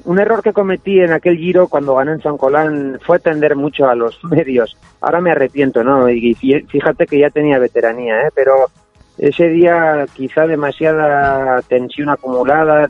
un 0.06 0.19
error 0.19 0.41
que 0.41 0.54
cometí 0.54 0.99
en 0.99 1.12
aquel 1.12 1.38
giro 1.38 1.67
cuando 1.67 1.95
gané 1.95 2.13
en 2.13 2.21
San 2.21 2.38
Colán 2.38 2.99
fue 3.06 3.17
atender 3.17 3.56
mucho 3.56 3.88
a 3.88 3.95
los 3.95 4.23
medios. 4.25 4.78
Ahora 5.02 5.21
me 5.21 5.32
arrepiento, 5.32 5.84
¿no? 5.84 6.10
Y 6.10 6.34
fíjate 6.36 7.06
que 7.06 7.19
ya 7.19 7.30
tenía 7.30 7.60
veteranía, 7.60 8.21
¿eh? 8.21 8.30
Pero 8.34 8.69
ese 9.17 9.49
día 9.49 10.06
quizá 10.13 10.47
demasiada 10.47 11.62
tensión 11.63 12.10
acumulada, 12.10 12.89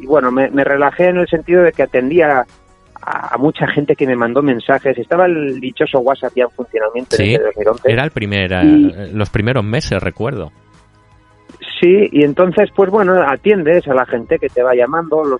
y 0.00 0.06
bueno, 0.06 0.30
me, 0.30 0.48
relajé 0.64 1.08
en 1.08 1.18
el 1.18 1.28
sentido 1.28 1.62
de 1.62 1.72
que 1.72 1.82
atendía 1.82 2.46
a, 3.02 3.36
mucha 3.38 3.66
gente 3.68 3.96
que 3.96 4.06
me 4.06 4.16
mandó 4.16 4.42
mensajes. 4.42 4.96
Estaba 4.98 5.26
el 5.26 5.60
dichoso 5.60 6.00
WhatsApp 6.00 6.32
ya 6.36 6.44
en 6.44 6.50
funcionamiento 6.50 7.16
sí, 7.16 7.36
Era 7.84 8.04
el 8.04 8.10
primer, 8.10 8.52
eh, 8.52 9.10
los 9.12 9.30
primeros 9.30 9.64
meses, 9.64 10.02
recuerdo. 10.02 10.52
Sí, 11.80 12.08
y 12.12 12.24
entonces, 12.24 12.70
pues 12.74 12.90
bueno, 12.90 13.20
atiendes 13.22 13.86
a 13.88 13.94
la 13.94 14.04
gente 14.06 14.38
que 14.38 14.48
te 14.48 14.62
va 14.62 14.74
llamando. 14.74 15.38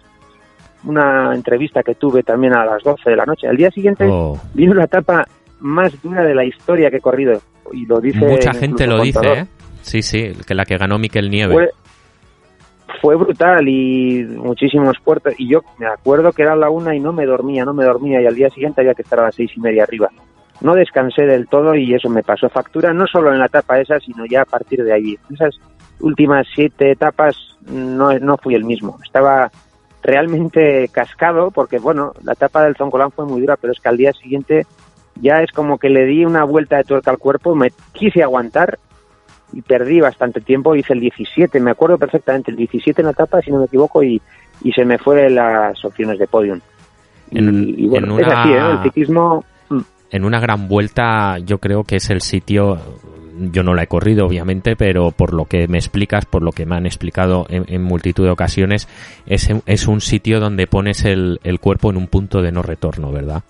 una 0.85 1.35
entrevista 1.35 1.83
que 1.83 1.95
tuve 1.95 2.23
también 2.23 2.57
a 2.57 2.65
las 2.65 2.83
12 2.83 3.11
de 3.11 3.17
la 3.17 3.27
noche. 3.27 3.47
Al 3.47 3.57
día 3.57 3.71
siguiente 3.71 4.07
oh. 4.09 4.41
vino 4.55 4.75
la 4.75 4.85
etapa 4.85 5.27
más 5.61 6.01
dura 6.03 6.23
de 6.23 6.35
la 6.35 6.45
historia 6.45 6.91
que 6.91 6.97
he 6.97 7.01
corrido. 7.01 7.41
Y 7.73 7.87
lo 7.87 8.01
dice. 8.01 8.19
Mucha 8.19 8.55
gente 8.55 8.87
lo 8.87 9.03
dice, 9.03 9.21
¿eh? 9.33 9.47
Sí, 9.83 10.03
sí, 10.03 10.33
que 10.47 10.55
la 10.55 10.65
que 10.65 10.77
ganó 10.77 10.99
Miquel 10.99 11.31
Nieve 11.31 11.55
fue 11.55 11.71
brutal 13.03 13.67
y 13.69 14.25
muchísimos 14.25 14.99
puertos. 15.03 15.35
Y 15.39 15.49
yo 15.49 15.61
me 15.79 15.87
acuerdo 15.87 16.33
que 16.33 16.43
era 16.43 16.57
la 16.57 16.71
una 16.71 16.95
y 16.95 17.01
no 17.01 17.13
me 17.13 17.27
dormía, 17.27 17.65
no 17.65 17.75
me 17.75 17.85
dormía. 17.85 18.21
Y 18.21 18.27
al 18.27 18.35
día 18.35 18.51
siguiente 18.51 18.81
había 18.81 18.95
que 18.95 19.03
estar 19.03 19.21
a 19.21 19.25
las 19.25 19.35
seis 19.35 19.51
y 19.57 19.61
media 19.61 19.85
arriba. 19.85 20.11
No 20.61 20.75
descansé 20.75 21.23
del 21.23 21.49
todo 21.49 21.75
y 21.75 21.95
eso 21.95 22.11
me 22.11 22.23
pasó 22.23 22.49
factura, 22.51 22.93
no 22.93 23.07
solo 23.07 23.33
en 23.33 23.39
la 23.39 23.47
etapa 23.47 23.81
esa, 23.81 23.99
sino 23.99 24.27
ya 24.27 24.43
a 24.43 24.47
partir 24.47 24.85
de 24.85 24.93
allí. 24.93 25.19
Esas 25.33 25.59
últimas 26.01 26.47
siete 26.55 26.91
etapas 26.91 27.57
no, 27.67 28.19
no 28.19 28.37
fui 28.37 28.55
el 28.55 28.65
mismo. 28.65 28.99
Estaba 29.03 29.51
realmente 30.03 30.89
cascado 30.89 31.51
porque, 31.51 31.79
bueno, 31.79 32.13
la 32.25 32.33
etapa 32.33 32.63
del 32.63 32.77
Zoncolán 32.77 33.11
fue 33.11 33.27
muy 33.27 33.41
dura, 33.41 33.57
pero 33.57 33.73
es 33.73 33.81
que 33.81 33.89
al 33.89 33.97
día 33.97 34.13
siguiente 34.13 34.67
ya 35.21 35.43
es 35.43 35.51
como 35.53 35.79
que 35.79 35.89
le 35.89 36.05
di 36.07 36.25
una 36.25 36.45
vuelta 36.45 36.77
de 36.77 36.85
tuerca 36.85 37.11
al 37.11 37.19
cuerpo, 37.19 37.55
me 37.55 37.71
quise 37.93 38.23
aguantar 38.23 38.79
y 39.53 39.63
perdí 39.63 40.01
bastante 40.01 40.41
tiempo, 40.41 40.75
hice 40.75 40.93
el 40.93 41.01
17, 41.01 41.61
me 41.61 41.71
acuerdo 41.71 41.99
perfectamente, 41.99 42.51
el 42.51 42.57
17 42.57 43.01
en 43.01 43.07
la 43.07 43.13
etapa, 43.13 43.41
si 43.41 43.51
no 43.51 43.59
me 43.59 43.65
equivoco, 43.65 44.03
y, 44.03 44.21
y 44.63 44.73
se 44.73 44.85
me 44.85 44.99
fueron 44.99 45.35
las 45.35 45.85
opciones 45.85 46.19
de 46.19 46.27
podium. 46.27 46.61
y, 47.31 47.87
bueno, 47.87 48.19
es 48.19 48.27
así, 48.27 48.53
¿eh? 48.53 48.71
El 48.73 48.83
ciclismo... 48.83 49.45
Mm. 49.69 49.81
En 50.13 50.25
una 50.25 50.41
gran 50.41 50.67
vuelta 50.67 51.39
yo 51.39 51.59
creo 51.59 51.85
que 51.85 51.97
es 51.97 52.11
el 52.11 52.21
sitio, 52.21 52.79
yo 53.53 53.63
no 53.63 53.75
la 53.75 53.85
he 53.85 53.87
corrido 53.87 54.27
obviamente, 54.27 54.75
pero 54.75 55.13
por 55.13 55.33
lo 55.33 55.45
que 55.45 55.69
me 55.69 55.79
explicas, 55.79 56.27
por 56.27 56.43
lo 56.43 56.51
que 56.51 56.67
me 56.67 56.75
han 56.75 56.85
explicado 56.85 57.47
en, 57.49 57.83
multitud 57.83 58.25
de 58.25 58.31
ocasiones, 58.31 58.89
es, 59.27 59.49
es 59.67 59.87
un 59.87 60.01
sitio 60.01 60.41
donde 60.41 60.67
pones 60.67 61.05
el, 61.05 61.39
el 61.45 61.61
cuerpo 61.61 61.91
en 61.91 61.97
un 61.97 62.09
punto 62.09 62.43
de 62.43 62.51
no 62.51 62.63
retorno, 62.63 63.13
¿verdad? 63.13 63.45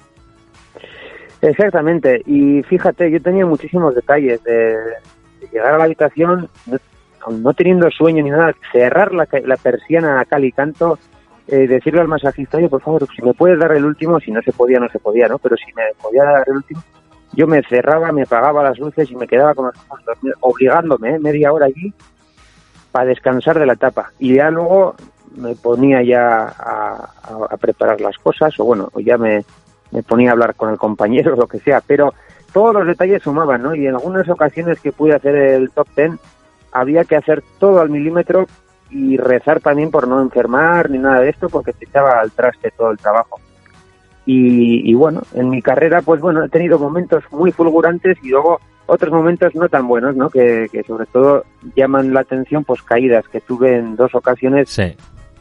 Exactamente, 1.41 2.21
y 2.27 2.63
fíjate, 2.65 3.11
yo 3.11 3.19
tenía 3.23 3.47
muchísimos 3.47 3.95
detalles 3.95 4.43
de, 4.45 4.75
llegar 5.49 5.75
a 5.75 5.79
la 5.79 5.85
habitación, 5.85 6.49
no, 7.29 7.55
teniendo 7.55 7.91
sueño 7.91 8.23
ni 8.23 8.31
nada, 8.31 8.55
cerrar 8.73 9.13
la, 9.13 9.27
persiana 9.57 10.21
a 10.21 10.25
cal 10.25 10.45
y 10.45 10.53
canto, 10.53 10.99
eh, 11.49 11.67
decirle 11.67 12.01
al 12.01 12.09
masajista, 12.09 12.59
oye, 12.59 12.69
por 12.69 12.81
favor, 12.81 13.07
si 13.15 13.23
me 13.23 13.35
puedes 13.35 13.59
dar 13.59 13.73
el 13.73 13.85
último, 13.85 14.21
si 14.21 14.31
no 14.31 14.41
se 14.43 14.53
podía, 14.53 14.79
no 14.79 14.89
se 14.89 14.99
podía, 14.99 15.29
¿no? 15.29 15.39
Pero 15.39 15.57
si 15.57 15.73
me 15.75 15.83
podía 16.01 16.25
dar 16.25 16.45
el 16.47 16.57
último, 16.57 16.83
yo 17.33 17.47
me 17.47 17.63
cerraba, 17.63 18.13
me 18.13 18.23
apagaba 18.23 18.63
las 18.63 18.79
luces 18.79 19.11
y 19.11 19.17
me 19.17 19.27
quedaba 19.27 19.55
con 19.55 19.67
los 19.67 19.75
ojos 19.89 20.03
obligándome 20.41 21.15
¿eh? 21.15 21.19
media 21.19 21.53
hora 21.53 21.67
allí 21.67 21.93
para 22.91 23.07
descansar 23.07 23.59
de 23.59 23.67
la 23.67 23.75
etapa. 23.75 24.13
Y 24.19 24.35
ya 24.35 24.51
luego 24.51 24.97
me 25.37 25.55
ponía 25.55 26.03
ya 26.03 26.47
a, 26.47 27.09
a, 27.51 27.57
preparar 27.57 28.01
las 28.01 28.17
cosas, 28.19 28.59
o 28.59 28.65
bueno, 28.65 28.91
ya 28.97 29.17
me, 29.17 29.45
me 29.93 30.03
ponía 30.03 30.31
a 30.31 30.33
hablar 30.33 30.55
con 30.55 30.71
el 30.71 30.79
compañero, 30.79 31.35
o 31.35 31.37
lo 31.41 31.47
que 31.47 31.61
sea, 31.61 31.81
pero 31.87 32.15
todos 32.53 32.75
los 32.75 32.87
detalles 32.87 33.23
sumaban, 33.23 33.63
¿no? 33.63 33.75
Y 33.75 33.87
en 33.87 33.95
algunas 33.95 34.29
ocasiones 34.29 34.81
que 34.81 34.93
pude 34.93 35.15
hacer 35.15 35.35
el 35.35 35.71
top 35.71 35.89
ten, 35.95 36.19
había 36.73 37.05
que 37.05 37.17
hacer 37.17 37.43
todo 37.59 37.81
al 37.81 37.91
milímetro 37.91 38.47
y 38.91 39.17
rezar 39.17 39.61
también 39.61 39.91
por 39.91 40.09
no 40.09 40.21
enfermar 40.21 40.91
ni 40.91 40.99
nada 40.99 41.21
de 41.21 41.31
esto, 41.31 41.49
porque 41.49 41.73
se 41.73 41.85
echaba 41.85 42.21
al 42.21 42.33
traste 42.33 42.73
todo 42.77 42.91
el 42.91 42.99
trabajo. 42.99 43.41
Y, 44.27 44.95
bueno, 44.95 45.23
en 45.35 45.51
mi 45.51 45.61
carrera, 45.61 46.03
pues 46.03 46.21
bueno, 46.21 46.45
he 46.45 46.49
tenido 46.49 46.79
momentos 46.79 47.25
muy 47.33 47.51
fulgurantes 47.51 48.17
y 48.23 48.29
luego 48.29 48.61
otros 48.87 49.13
momentos 49.13 49.53
no 49.57 49.69
tan 49.69 49.89
buenos, 49.89 50.15
¿no? 50.15 50.31
Que, 50.31 50.69
sobre 50.87 51.07
todo 51.07 51.45
llaman 51.75 52.15
la 52.15 52.21
atención, 52.21 52.63
pues 52.63 52.81
caídas 52.83 53.27
que 53.27 53.41
tuve 53.41 53.79
en 53.79 53.97
dos 53.97 54.15
ocasiones 54.15 54.77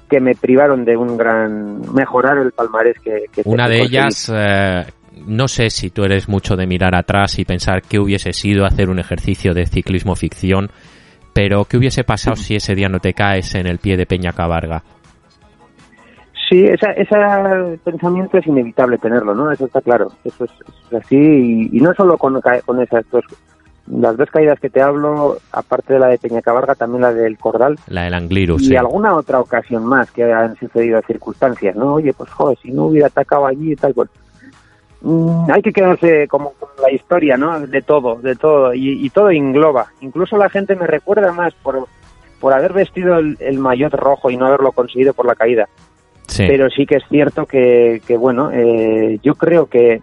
que 0.10 0.20
me 0.20 0.34
privaron 0.34 0.86
de 0.86 0.98
un 0.98 1.18
gran 1.18 1.82
mejorar 1.94 2.40
el 2.40 2.52
palmarés 2.52 2.98
que, 3.00 3.26
que 3.32 3.44
una 3.46 3.68
de 3.70 3.82
ellas 3.82 4.32
eh, 4.34 4.86
no 5.26 5.48
sé 5.48 5.70
si 5.70 5.90
tú 5.90 6.04
eres 6.04 6.30
mucho 6.30 6.56
de 6.56 6.68
mirar 6.68 6.96
atrás 6.96 7.40
y 7.40 7.46
pensar 7.46 7.82
qué 7.82 8.00
hubiese 8.00 8.34
sido 8.34 8.66
hacer 8.66 8.90
un 8.90 9.00
ejercicio 9.00 9.54
de 9.54 9.66
ciclismo 9.66 10.16
ficción, 10.16 10.70
pero 11.34 11.66
¿qué 11.66 11.78
hubiese 11.78 12.04
pasado 12.04 12.36
si 12.36 12.56
ese 12.56 12.76
día 12.76 12.90
no 12.90 13.00
te 13.00 13.14
caes 13.14 13.56
en 13.56 13.68
el 13.68 13.80
pie 13.80 13.98
de 13.98 14.06
Peña 14.06 14.32
Cabarga? 14.34 14.84
Sí, 16.50 16.66
ese 16.66 16.88
pensamiento 17.84 18.40
es 18.40 18.48
inevitable 18.48 18.98
tenerlo, 18.98 19.36
¿no? 19.36 19.52
Eso 19.52 19.66
está 19.66 19.82
claro. 19.82 20.08
Eso 20.24 20.46
es, 20.46 20.52
así. 20.96 21.70
Y, 21.72 21.80
no 21.80 21.94
solo 21.94 22.18
con, 22.18 22.42
con 22.66 22.82
esas 22.82 23.06
dos, 23.12 23.24
las 23.86 24.18
dos 24.18 24.32
caídas 24.32 24.60
que 24.60 24.72
te 24.72 24.82
hablo, 24.82 25.38
aparte 25.52 25.94
de 25.94 26.00
la 26.00 26.08
de 26.08 26.18
Peña 26.18 26.42
Cabarga, 26.42 26.74
también 26.74 27.04
la 27.04 27.14
del 27.14 27.38
Cordal. 27.38 27.78
La 27.88 28.06
del 28.06 28.16
Angliru, 28.16 28.58
y 28.60 28.76
alguna 28.76 29.16
otra 29.16 29.40
ocasión 29.40 29.86
más 29.86 30.10
que 30.10 30.24
han 30.24 30.56
sucedido 30.56 31.00
circunstancias, 31.06 31.76
¿no? 31.76 31.94
Oye, 31.94 32.14
pues 32.14 32.32
joder, 32.32 32.58
si 32.64 32.72
no 32.72 32.86
hubiera 32.86 33.08
atacado 33.08 33.46
allí 33.46 33.74
y 33.74 33.76
tal, 33.76 33.94
pues 33.94 34.10
Mm, 34.10 34.29
hay 35.02 35.62
que 35.62 35.72
quedarse 35.72 36.28
como 36.28 36.52
con 36.54 36.70
la 36.82 36.92
historia, 36.92 37.38
¿no? 37.38 37.60
De 37.60 37.82
todo, 37.82 38.16
de 38.16 38.36
todo, 38.36 38.74
y, 38.74 39.10
todo 39.10 39.30
engloba. 39.30 39.88
Incluso 40.02 40.38
la 40.38 40.50
gente 40.50 40.76
me 40.76 40.88
recuerda 40.88 41.32
más 41.32 41.54
por, 41.56 41.88
por 42.40 42.54
haber 42.54 42.74
vestido 42.74 43.18
el, 43.18 43.38
el 43.40 43.60
maillot 43.60 43.94
rojo 43.94 44.30
y 44.30 44.38
no 44.38 44.48
haberlo 44.48 44.72
conseguido 44.72 45.14
por 45.14 45.26
la 45.26 45.36
caída. 45.36 45.70
Pero 46.38 46.70
sí 46.70 46.86
que 46.86 46.98
es 46.98 47.04
cierto 47.10 47.46
que, 47.46 48.02
que 48.06 48.16
bueno, 48.16 48.52
eh, 48.54 49.20
yo 49.24 49.36
creo 49.36 49.66
que 49.66 50.02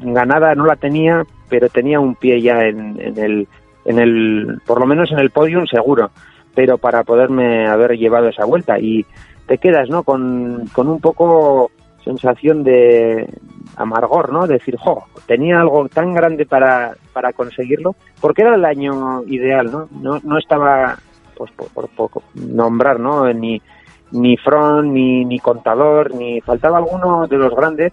ganada 0.00 0.54
no 0.54 0.66
la 0.66 0.76
tenía, 0.76 1.24
pero 1.48 1.68
tenía 1.68 1.98
un 1.98 2.14
pie 2.14 2.40
ya 2.40 2.64
en, 2.64 2.98
en, 3.00 3.18
el, 3.18 3.48
en 3.84 3.98
el, 3.98 4.60
por 4.66 4.78
lo 4.78 4.86
menos 4.86 5.10
en 5.10 5.18
el 5.18 5.30
podium 5.30 5.66
seguro. 5.66 6.10
pero 6.54 6.78
para 6.78 7.02
poderme 7.02 7.66
haber 7.66 7.98
llevado 7.98 8.28
esa 8.28 8.44
vuelta 8.44 8.78
y 8.78 9.04
te 9.46 9.58
quedas, 9.58 9.88
¿no? 9.88 10.02
Con, 10.02 10.66
con 10.72 10.88
un 10.88 11.00
poco 11.00 11.70
sensación 12.04 12.62
de 12.62 13.28
amargor, 13.76 14.32
¿no? 14.32 14.46
decir, 14.46 14.76
jo, 14.76 15.04
tenía 15.26 15.60
algo 15.60 15.88
tan 15.88 16.14
grande 16.14 16.46
para, 16.46 16.94
para 17.12 17.32
conseguirlo, 17.32 17.94
porque 18.20 18.42
era 18.42 18.54
el 18.54 18.64
año 18.64 19.22
ideal, 19.24 19.70
¿no? 19.70 19.88
No, 19.90 20.20
no 20.22 20.38
estaba, 20.38 20.96
pues 21.36 21.50
por, 21.52 21.88
por, 21.88 22.10
nombrar, 22.34 23.00
¿no? 23.00 23.32
Ni, 23.32 23.60
ni 24.10 24.36
front, 24.36 24.88
ni, 24.92 25.24
ni 25.24 25.38
contador, 25.38 26.14
ni 26.14 26.40
faltaba 26.40 26.78
alguno 26.78 27.26
de 27.26 27.38
los 27.38 27.54
grandes, 27.54 27.92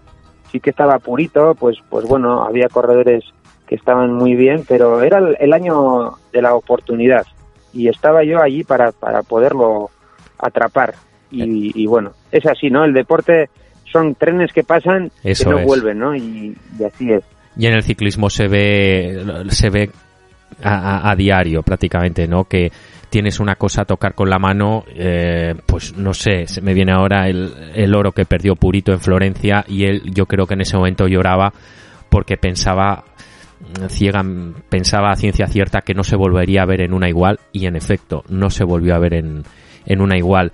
sí 0.50 0.60
que 0.60 0.70
estaba 0.70 0.98
purito, 0.98 1.54
pues, 1.54 1.78
pues 1.88 2.06
bueno, 2.06 2.42
había 2.42 2.68
corredores 2.68 3.24
que 3.66 3.76
estaban 3.76 4.12
muy 4.12 4.34
bien, 4.34 4.64
pero 4.68 5.02
era 5.02 5.18
el, 5.18 5.52
año 5.52 6.14
de 6.32 6.42
la 6.42 6.54
oportunidad 6.54 7.24
y 7.72 7.88
estaba 7.88 8.24
yo 8.24 8.42
allí 8.42 8.64
para, 8.64 8.90
para 8.90 9.22
poderlo 9.22 9.90
atrapar. 10.38 10.94
Y, 11.30 11.80
y 11.80 11.86
bueno, 11.86 12.10
es 12.32 12.44
así, 12.46 12.68
¿no? 12.68 12.84
El 12.84 12.92
deporte 12.92 13.48
son 13.90 14.14
trenes 14.14 14.52
que 14.52 14.62
pasan 14.62 15.10
y 15.22 15.34
que 15.34 15.44
no 15.44 15.62
vuelven, 15.62 15.98
¿no? 15.98 16.14
Y, 16.14 16.56
así 16.86 17.12
es. 17.12 17.22
Y 17.56 17.66
en 17.66 17.74
el 17.74 17.82
ciclismo 17.82 18.30
se 18.30 18.48
ve, 18.48 19.24
se 19.48 19.70
ve 19.70 19.90
a, 20.62 21.14
diario 21.16 21.62
prácticamente, 21.62 22.26
¿no? 22.26 22.44
Que 22.44 22.70
tienes 23.08 23.40
una 23.40 23.56
cosa 23.56 23.82
a 23.82 23.84
tocar 23.84 24.14
con 24.14 24.30
la 24.30 24.38
mano, 24.38 24.84
eh, 24.94 25.54
pues 25.66 25.96
no 25.96 26.14
sé, 26.14 26.46
se 26.46 26.60
me 26.60 26.74
viene 26.74 26.92
ahora 26.92 27.28
el, 27.28 27.52
el, 27.74 27.94
oro 27.94 28.12
que 28.12 28.24
perdió 28.24 28.54
Purito 28.54 28.92
en 28.92 29.00
Florencia 29.00 29.64
y 29.66 29.84
él 29.84 30.02
yo 30.14 30.26
creo 30.26 30.46
que 30.46 30.54
en 30.54 30.60
ese 30.60 30.76
momento 30.76 31.08
lloraba 31.08 31.52
porque 32.08 32.36
pensaba 32.36 33.04
ciega 33.88 34.22
pensaba 34.68 35.10
a 35.10 35.16
ciencia 35.16 35.46
cierta 35.46 35.82
que 35.82 35.94
no 35.94 36.02
se 36.02 36.16
volvería 36.16 36.62
a 36.62 36.66
ver 36.66 36.80
en 36.80 36.94
una 36.94 37.08
igual 37.08 37.40
y 37.52 37.66
en 37.66 37.76
efecto 37.76 38.24
no 38.28 38.48
se 38.48 38.64
volvió 38.64 38.94
a 38.94 38.98
ver 38.98 39.14
en, 39.14 39.42
en 39.86 40.00
una 40.00 40.16
igual. 40.16 40.52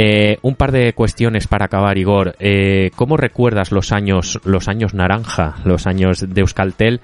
Eh, 0.00 0.38
un 0.42 0.54
par 0.54 0.70
de 0.70 0.92
cuestiones 0.92 1.48
para 1.48 1.64
acabar, 1.64 1.98
Igor. 1.98 2.36
Eh, 2.38 2.92
¿Cómo 2.94 3.16
recuerdas 3.16 3.72
los 3.72 3.90
años, 3.90 4.40
los 4.44 4.68
años 4.68 4.94
naranja, 4.94 5.56
los 5.64 5.88
años 5.88 6.24
de 6.32 6.40
Euskaltel? 6.40 7.00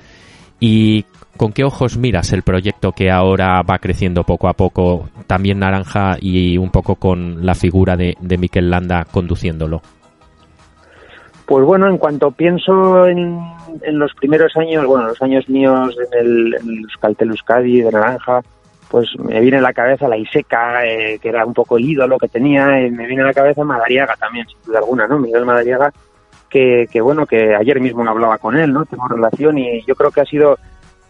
¿Y 0.61 1.04
con 1.37 1.52
qué 1.52 1.64
ojos 1.64 1.96
miras 1.98 2.33
el 2.33 2.44
proyecto 2.44 2.92
que 2.92 3.11
ahora 3.11 3.61
va 3.62 3.80
creciendo 3.80 4.22
poco 4.22 4.46
a 4.46 4.52
poco, 4.52 5.09
también 5.26 5.59
naranja 5.59 6.18
y 6.20 6.57
un 6.57 6.70
poco 6.70 6.94
con 6.94 7.44
la 7.44 7.57
figura 7.57 7.96
de, 7.96 8.14
Mikel 8.38 8.70
Landa 8.70 9.04
conduciéndolo? 9.11 9.83
Pues 11.46 11.66
bueno, 11.66 11.88
en 11.88 11.98
cuanto 11.98 12.30
pienso 12.30 13.09
en, 13.09 13.40
los 13.90 14.14
primeros 14.14 14.57
años, 14.57 14.87
bueno, 14.87 15.09
los 15.09 15.20
años 15.20 15.48
míos 15.48 15.96
en 16.12 16.20
el, 16.20 16.54
en 16.54 16.68
el 16.68 16.85
Euskaltel 16.85 17.30
Euskadi 17.30 17.80
de 17.80 17.90
naranja, 17.90 18.40
pues 18.94 19.09
me 19.18 19.40
viene 19.40 19.57
a 19.57 19.61
la 19.61 19.72
cabeza 19.72 20.07
la 20.07 20.16
Iseca, 20.16 20.87
eh, 20.87 21.18
que 21.20 21.28
era 21.28 21.44
un 21.44 21.52
poco 21.52 21.76
el 21.76 21.85
ídolo 21.85 22.16
que 22.16 22.28
tenía, 22.28 22.80
y 22.80 22.92
me 22.92 23.09
viene 23.09 23.24
a 23.24 23.26
la 23.26 23.35
cabeza 23.35 23.64
Madariaga 23.64 24.14
también, 24.14 24.46
sin 24.46 24.62
duda 24.64 24.78
alguna, 24.78 25.09
¿no? 25.09 25.18
Miguel 25.18 25.44
Madariaga, 25.44 25.92
que, 26.48 26.87
que 26.92 27.00
bueno, 27.00 27.26
que 27.26 27.57
ayer 27.57 27.80
mismo 27.80 28.09
hablaba 28.09 28.38
con 28.38 28.57
él, 28.57 28.72
¿no? 28.72 28.85
Tengo 28.85 29.09
relación 29.09 29.59
y 29.59 29.83
yo 29.83 29.96
creo 29.96 30.12
que 30.12 30.20
ha 30.20 30.24
sido 30.24 30.61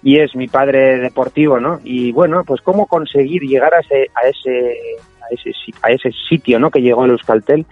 y 0.03 0.19
es 0.19 0.35
mi 0.35 0.49
padre 0.49 0.99
deportivo, 0.99 1.61
¿no? 1.61 1.79
Y 1.85 2.11
bueno, 2.13 2.43
pues 2.47 2.63
cómo 2.63 2.87
conseguir 2.87 3.43
llegar 3.43 3.75
a 3.75 3.81
ese, 3.81 4.11
a 4.15 4.29
ese, 4.29 4.79
a 5.21 5.35
ese, 5.35 5.53
a 5.83 5.91
ese 5.91 6.11
sitio, 6.27 6.59
¿no? 6.59 6.71
Que 6.71 6.81
llegó 6.81 7.05
el 7.05 7.11
Euskaltel, 7.11 7.67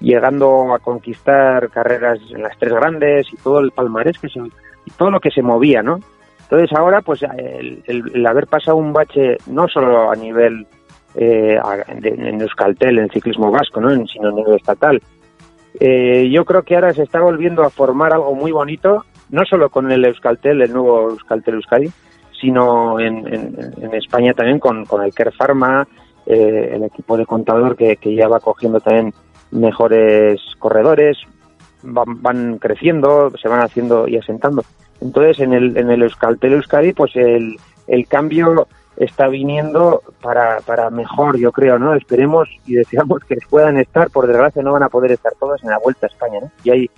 llegando 0.00 0.72
a 0.72 0.78
conquistar 0.78 1.70
carreras 1.70 2.20
en 2.30 2.44
las 2.44 2.56
tres 2.56 2.72
grandes 2.72 3.26
y 3.32 3.36
todo 3.38 3.58
el 3.58 3.72
palmarés 3.72 4.16
que 4.16 4.28
se, 4.28 4.38
y 4.38 4.90
todo 4.96 5.10
lo 5.10 5.18
que 5.18 5.32
se 5.32 5.42
movía, 5.42 5.82
¿no? 5.82 5.98
Entonces 6.50 6.76
ahora, 6.76 7.00
pues 7.00 7.22
el, 7.22 8.26
haber 8.26 8.48
pasado 8.48 8.76
un 8.76 8.92
bache 8.92 9.36
no 9.46 9.68
solo 9.68 10.10
a 10.10 10.16
nivel 10.16 10.66
eh, 11.14 11.56
en 12.02 12.40
Euskaltel, 12.40 12.98
en 12.98 13.04
el 13.04 13.10
ciclismo 13.12 13.52
vasco, 13.52 13.80
¿no? 13.80 14.04
sino 14.08 14.30
a 14.30 14.32
nivel 14.32 14.54
estatal, 14.56 15.00
eh, 15.78 16.28
yo 16.28 16.44
creo 16.44 16.64
que 16.64 16.74
ahora 16.74 16.92
se 16.92 17.04
está 17.04 17.20
volviendo 17.20 17.62
a 17.62 17.70
formar 17.70 18.12
algo 18.12 18.34
muy 18.34 18.50
bonito, 18.50 19.04
no 19.28 19.44
solo 19.44 19.70
con 19.70 19.92
el 19.92 20.04
Euskaltel, 20.04 20.60
el 20.60 20.72
nuevo 20.72 21.10
Euskaltel 21.10 21.54
Euskadi, 21.54 21.88
sino 22.40 22.98
en, 22.98 23.54
España 23.92 24.34
también 24.34 24.58
con, 24.58 24.84
el 25.04 25.14
Care 25.14 25.30
Pharma, 25.30 25.86
eh, 26.26 26.72
el 26.74 26.82
equipo 26.82 27.16
de 27.16 27.26
contador 27.26 27.76
que, 27.76 27.96
ya 28.16 28.26
va 28.26 28.40
cogiendo 28.40 28.80
también 28.80 29.14
mejores 29.52 30.40
corredores, 30.58 31.16
van, 31.84 32.20
van 32.20 32.58
creciendo, 32.58 33.30
se 33.40 33.48
van 33.48 33.60
haciendo 33.60 34.08
y 34.08 34.16
asentando. 34.16 34.64
Entonces, 35.00 35.40
en 35.40 35.52
el, 35.52 35.76
en 35.76 35.90
el 35.90 36.02
Euskaltel 36.02 36.54
Euskadi, 36.54 36.92
pues 36.92 37.16
el, 37.16 37.56
el 37.86 38.06
cambio 38.06 38.68
está 38.96 39.28
viniendo 39.28 40.02
para, 40.20 40.58
para 40.60 40.90
mejor, 40.90 41.38
yo 41.38 41.52
creo, 41.52 41.78
¿no? 41.78 41.94
Esperemos 41.94 42.48
y 42.66 42.74
deseamos 42.74 43.24
que 43.24 43.36
puedan 43.48 43.78
estar, 43.78 44.10
por 44.10 44.26
desgracia 44.26 44.62
no 44.62 44.72
van 44.72 44.82
a 44.82 44.88
poder 44.90 45.12
estar 45.12 45.32
todas 45.40 45.62
en 45.62 45.70
la 45.70 45.78
Vuelta 45.78 46.06
a 46.06 46.10
España, 46.10 46.40
¿no? 46.42 46.50
Y 46.64 46.70
ahí 46.70 46.90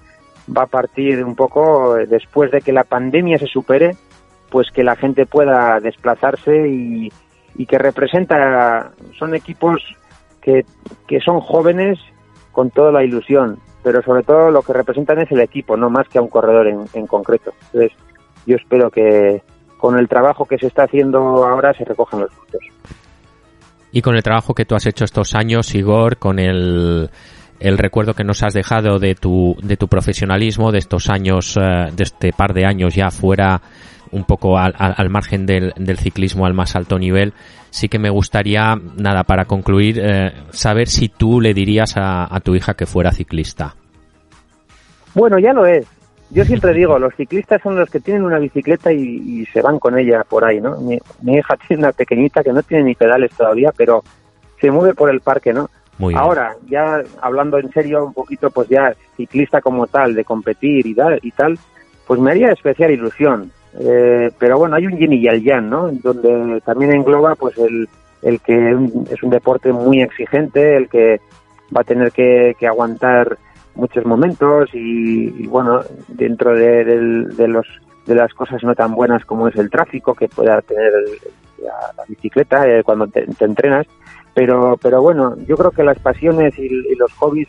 va 0.54 0.62
a 0.62 0.66
partir 0.66 1.24
un 1.24 1.36
poco, 1.36 1.96
eh, 1.96 2.06
después 2.06 2.50
de 2.50 2.60
que 2.60 2.72
la 2.72 2.84
pandemia 2.84 3.38
se 3.38 3.46
supere, 3.46 3.96
pues 4.50 4.70
que 4.70 4.82
la 4.82 4.96
gente 4.96 5.26
pueda 5.26 5.78
desplazarse 5.80 6.68
y, 6.68 7.12
y 7.54 7.66
que 7.66 7.78
representa, 7.78 8.90
son 9.16 9.34
equipos 9.34 9.80
que, 10.40 10.66
que 11.06 11.20
son 11.20 11.40
jóvenes 11.40 11.98
con 12.50 12.70
toda 12.70 12.90
la 12.90 13.04
ilusión, 13.04 13.58
pero 13.82 14.02
sobre 14.02 14.22
todo 14.22 14.50
lo 14.50 14.62
que 14.62 14.72
representan 14.72 15.20
es 15.20 15.30
el 15.32 15.40
equipo, 15.40 15.76
no 15.76 15.90
más 15.90 16.08
que 16.08 16.18
a 16.18 16.22
un 16.22 16.28
corredor 16.28 16.66
en, 16.68 17.06
concreto. 17.06 17.52
Entonces, 17.66 17.92
yo 18.46 18.56
espero 18.56 18.90
que 18.90 19.42
con 19.78 19.98
el 19.98 20.08
trabajo 20.08 20.44
que 20.44 20.58
se 20.58 20.68
está 20.68 20.84
haciendo 20.84 21.18
ahora 21.18 21.74
se 21.74 21.84
recojan 21.84 22.20
los 22.20 22.32
frutos. 22.32 22.60
Y 23.90 24.00
con 24.00 24.14
el 24.14 24.22
trabajo 24.22 24.54
que 24.54 24.64
tú 24.64 24.74
has 24.74 24.86
hecho 24.86 25.04
estos 25.04 25.34
años, 25.34 25.74
Igor, 25.74 26.16
con 26.16 26.38
el, 26.38 27.10
el 27.60 27.78
recuerdo 27.78 28.14
que 28.14 28.24
nos 28.24 28.42
has 28.42 28.54
dejado 28.54 28.98
de 28.98 29.14
tu, 29.14 29.56
de 29.62 29.76
tu 29.76 29.88
profesionalismo, 29.88 30.72
de 30.72 30.78
estos 30.78 31.10
años, 31.10 31.56
eh, 31.56 31.90
de 31.92 32.02
este 32.02 32.32
par 32.32 32.54
de 32.54 32.64
años 32.64 32.94
ya 32.94 33.10
fuera 33.10 33.60
un 34.12 34.24
poco 34.24 34.58
al, 34.58 34.74
al 34.76 35.10
margen 35.10 35.46
del, 35.46 35.72
del, 35.76 35.98
ciclismo 35.98 36.46
al 36.46 36.54
más 36.54 36.76
alto 36.76 36.98
nivel, 36.98 37.32
sí 37.72 37.88
que 37.88 37.98
me 37.98 38.10
gustaría, 38.10 38.76
nada, 38.96 39.24
para 39.24 39.46
concluir, 39.46 39.98
eh, 39.98 40.32
saber 40.50 40.88
si 40.88 41.08
tú 41.08 41.40
le 41.40 41.54
dirías 41.54 41.94
a, 41.96 42.38
tu 42.44 42.54
hija 42.54 42.74
que 42.74 42.86
fuera 42.86 43.10
ciclista. 43.12 43.74
Bueno, 45.14 45.38
ya 45.38 45.52
lo 45.52 45.66
es. 45.66 45.86
Yo 46.30 46.44
siempre 46.44 46.74
digo, 46.74 46.98
los 46.98 47.14
ciclistas 47.14 47.60
son 47.62 47.76
los 47.76 47.90
que 47.90 48.00
tienen 48.00 48.24
una 48.24 48.38
bicicleta 48.38 48.92
y, 48.92 49.44
se 49.46 49.62
van 49.62 49.78
con 49.78 49.98
ella 49.98 50.22
por 50.28 50.44
ahí, 50.44 50.60
¿no? 50.60 50.76
Mi, 50.80 50.98
hija 51.34 51.56
tiene 51.66 51.84
una 51.84 51.92
pequeñita 51.92 52.42
que 52.42 52.52
no 52.52 52.62
tiene 52.62 52.84
ni 52.84 52.94
pedales 52.94 53.32
todavía, 53.32 53.72
pero 53.76 54.02
se 54.60 54.70
mueve 54.70 54.94
por 54.94 55.10
el 55.10 55.20
parque, 55.20 55.52
¿no? 55.52 55.68
Muy 55.98 56.14
Ahora, 56.14 56.54
ya 56.68 57.02
hablando 57.20 57.58
en 57.58 57.70
serio 57.70 58.06
un 58.06 58.12
poquito, 58.12 58.50
pues 58.50 58.68
ya 58.68 58.94
ciclista 59.16 59.60
como 59.60 59.86
tal, 59.86 60.14
de 60.14 60.24
competir 60.24 60.86
y 60.86 60.94
tal, 60.94 61.18
y 61.22 61.30
tal 61.32 61.58
pues 62.06 62.20
me 62.20 62.30
haría 62.30 62.50
especial 62.50 62.90
ilusión. 62.90 63.50
Eh, 63.78 64.30
pero 64.38 64.58
bueno, 64.58 64.76
hay 64.76 64.86
un 64.86 64.98
yin 64.98 65.12
y 65.12 65.26
el 65.26 65.42
yang, 65.42 65.68
¿no? 65.68 65.90
Donde 65.90 66.60
también 66.60 66.92
engloba 66.92 67.34
pues 67.34 67.56
el, 67.58 67.88
el 68.22 68.40
que 68.40 68.76
es 69.10 69.22
un 69.22 69.30
deporte 69.30 69.72
muy 69.72 70.02
exigente, 70.02 70.76
el 70.76 70.88
que 70.88 71.20
va 71.74 71.80
a 71.80 71.84
tener 71.84 72.12
que, 72.12 72.54
aguantar 72.66 73.38
muchos 73.74 74.04
momentos 74.04 74.70
y, 74.74 75.46
bueno, 75.46 75.80
dentro 76.08 76.54
de, 76.54 76.84
los 77.48 77.66
de 78.06 78.14
las 78.14 78.34
cosas 78.34 78.62
no 78.62 78.74
tan 78.74 78.94
buenas 78.94 79.24
como 79.24 79.48
es 79.48 79.56
el 79.56 79.70
tráfico 79.70 80.14
que 80.14 80.28
pueda 80.28 80.60
tener 80.60 80.92
la, 81.58 82.04
bicicleta 82.08 82.66
eh, 82.68 82.82
cuando 82.84 83.06
te, 83.06 83.24
entrenas, 83.40 83.86
pero 84.34 84.76
pero 84.76 85.00
bueno, 85.00 85.36
yo 85.46 85.56
creo 85.56 85.70
que 85.70 85.84
las 85.84 85.98
pasiones 86.00 86.58
y 86.58 86.94
los 86.96 87.12
hobbies 87.14 87.48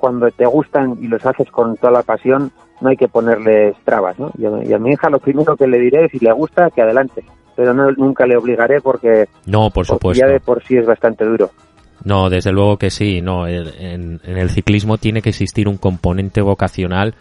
cuando 0.00 0.30
te 0.30 0.46
gustan 0.46 0.96
y 1.00 1.06
los 1.06 1.24
haces 1.24 1.50
con 1.50 1.76
toda 1.76 1.92
la 1.92 2.02
pasión, 2.02 2.50
no 2.80 2.88
hay 2.88 2.96
que 2.96 3.08
ponerles 3.08 3.76
trabas, 3.84 4.18
¿no? 4.18 4.32
Y 4.38 4.72
a, 4.72 4.78
mi 4.78 4.92
hija 4.92 5.10
lo 5.10 5.18
primero 5.18 5.56
que 5.56 5.66
le 5.66 5.78
diré 5.78 6.06
es 6.06 6.12
si 6.12 6.18
le 6.18 6.32
gusta, 6.32 6.70
que 6.70 6.82
adelante. 6.82 7.22
Pero 7.54 7.74
no, 7.74 7.90
nunca 7.92 8.26
le 8.26 8.36
obligaré 8.36 8.80
porque, 8.80 9.28
no, 9.46 9.70
por 9.70 9.86
supuesto. 9.86 10.24
ya 10.24 10.32
de 10.32 10.40
por 10.40 10.64
sí 10.64 10.76
es 10.76 10.86
bastante 10.86 11.24
duro. 11.24 11.50
No, 12.02 12.30
desde 12.30 12.52
luego 12.52 12.78
que 12.78 12.88
sí. 12.88 13.20
No, 13.20 13.46
en, 13.46 14.20
en 14.24 14.38
el 14.38 14.48
ciclismo 14.48 14.96
tiene 14.96 15.20
que 15.20 15.28
existir 15.28 15.68
un 15.68 15.76
componente 15.76 16.40
vocacional 16.40 17.14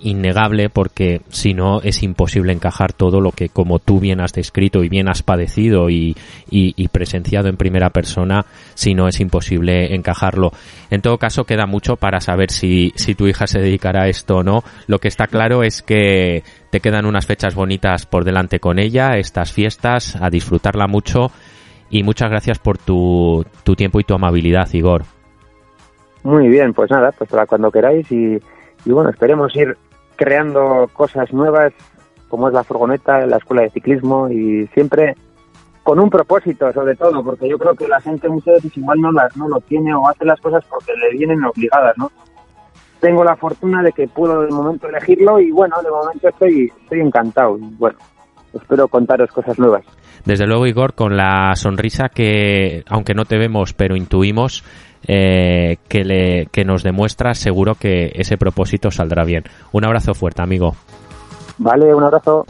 innegable 0.00 0.70
porque 0.70 1.22
si 1.28 1.54
no 1.54 1.80
es 1.82 2.02
imposible 2.02 2.52
encajar 2.52 2.92
todo 2.92 3.20
lo 3.20 3.32
que 3.32 3.48
como 3.48 3.78
tú 3.78 4.00
bien 4.00 4.20
has 4.20 4.32
descrito 4.32 4.82
y 4.82 4.88
bien 4.88 5.08
has 5.08 5.22
padecido 5.22 5.90
y, 5.90 6.16
y, 6.50 6.88
presenciado 6.88 7.48
en 7.48 7.56
primera 7.56 7.90
persona, 7.90 8.44
si 8.74 8.94
no 8.94 9.08
es 9.08 9.20
imposible 9.20 9.94
encajarlo. 9.94 10.52
En 10.90 11.02
todo 11.02 11.18
caso 11.18 11.44
queda 11.44 11.66
mucho 11.66 11.96
para 11.96 12.20
saber 12.20 12.50
si, 12.50 12.92
si 12.96 13.14
tu 13.14 13.26
hija 13.26 13.46
se 13.46 13.60
dedicará 13.60 14.02
a 14.02 14.08
esto 14.08 14.38
o 14.38 14.42
no. 14.42 14.62
Lo 14.86 14.98
que 14.98 15.08
está 15.08 15.26
claro 15.26 15.62
es 15.62 15.82
que 15.82 16.42
te 16.70 16.80
quedan 16.80 17.06
unas 17.06 17.26
fechas 17.26 17.54
bonitas 17.54 18.06
por 18.06 18.24
delante 18.24 18.60
con 18.60 18.78
ella, 18.78 19.16
estas 19.16 19.52
fiestas, 19.52 20.16
a 20.20 20.30
disfrutarla 20.30 20.86
mucho 20.86 21.30
y 21.90 22.02
muchas 22.02 22.30
gracias 22.30 22.58
por 22.58 22.78
tu, 22.78 23.44
tu 23.64 23.74
tiempo 23.74 24.00
y 24.00 24.04
tu 24.04 24.14
amabilidad, 24.14 24.68
Igor. 24.72 25.02
Muy 26.22 26.48
bien, 26.48 26.72
pues 26.72 26.90
nada, 26.90 27.12
pues 27.12 27.30
para 27.30 27.46
cuando 27.46 27.70
queráis 27.70 28.10
y, 28.12 28.38
y 28.84 28.92
bueno, 28.92 29.10
esperemos 29.10 29.54
ir 29.56 29.76
creando 30.20 30.86
cosas 30.92 31.32
nuevas, 31.32 31.72
como 32.28 32.48
es 32.48 32.52
la 32.52 32.62
furgoneta, 32.62 33.24
la 33.26 33.38
escuela 33.38 33.62
de 33.62 33.70
ciclismo 33.70 34.28
y 34.28 34.66
siempre 34.74 35.16
con 35.82 35.98
un 35.98 36.10
propósito 36.10 36.70
sobre 36.74 36.94
todo, 36.94 37.24
porque 37.24 37.48
yo 37.48 37.56
creo 37.58 37.74
que 37.74 37.88
la 37.88 38.02
gente 38.02 38.28
muchas 38.28 38.56
veces 38.56 38.76
igual 38.76 39.00
no, 39.00 39.10
las, 39.12 39.34
no 39.34 39.48
lo 39.48 39.60
tiene 39.60 39.94
o 39.94 40.06
hace 40.06 40.26
las 40.26 40.38
cosas 40.38 40.62
porque 40.68 40.92
le 40.92 41.16
vienen 41.16 41.42
obligadas, 41.42 41.96
¿no? 41.96 42.12
Tengo 43.00 43.24
la 43.24 43.34
fortuna 43.34 43.82
de 43.82 43.92
que 43.92 44.08
puedo 44.08 44.42
de 44.42 44.50
momento 44.50 44.88
elegirlo 44.88 45.40
y 45.40 45.50
bueno, 45.52 45.76
de 45.82 45.90
momento 45.90 46.28
estoy, 46.28 46.70
estoy 46.82 47.00
encantado 47.00 47.56
y 47.56 47.74
bueno, 47.78 47.96
espero 48.52 48.88
contaros 48.88 49.30
cosas 49.30 49.58
nuevas. 49.58 49.86
Desde 50.26 50.46
luego, 50.46 50.66
Igor, 50.66 50.92
con 50.92 51.16
la 51.16 51.54
sonrisa 51.54 52.10
que, 52.10 52.84
aunque 52.88 53.14
no 53.14 53.24
te 53.24 53.38
vemos, 53.38 53.72
pero 53.72 53.96
intuimos, 53.96 54.64
eh, 55.06 55.78
que, 55.88 56.04
le, 56.04 56.46
que 56.52 56.64
nos 56.64 56.82
demuestra, 56.82 57.34
seguro 57.34 57.74
que 57.74 58.12
ese 58.14 58.36
propósito 58.36 58.90
saldrá 58.90 59.24
bien. 59.24 59.44
Un 59.72 59.84
abrazo 59.84 60.14
fuerte, 60.14 60.42
amigo. 60.42 60.74
Vale, 61.58 61.94
un 61.94 62.04
abrazo. 62.04 62.46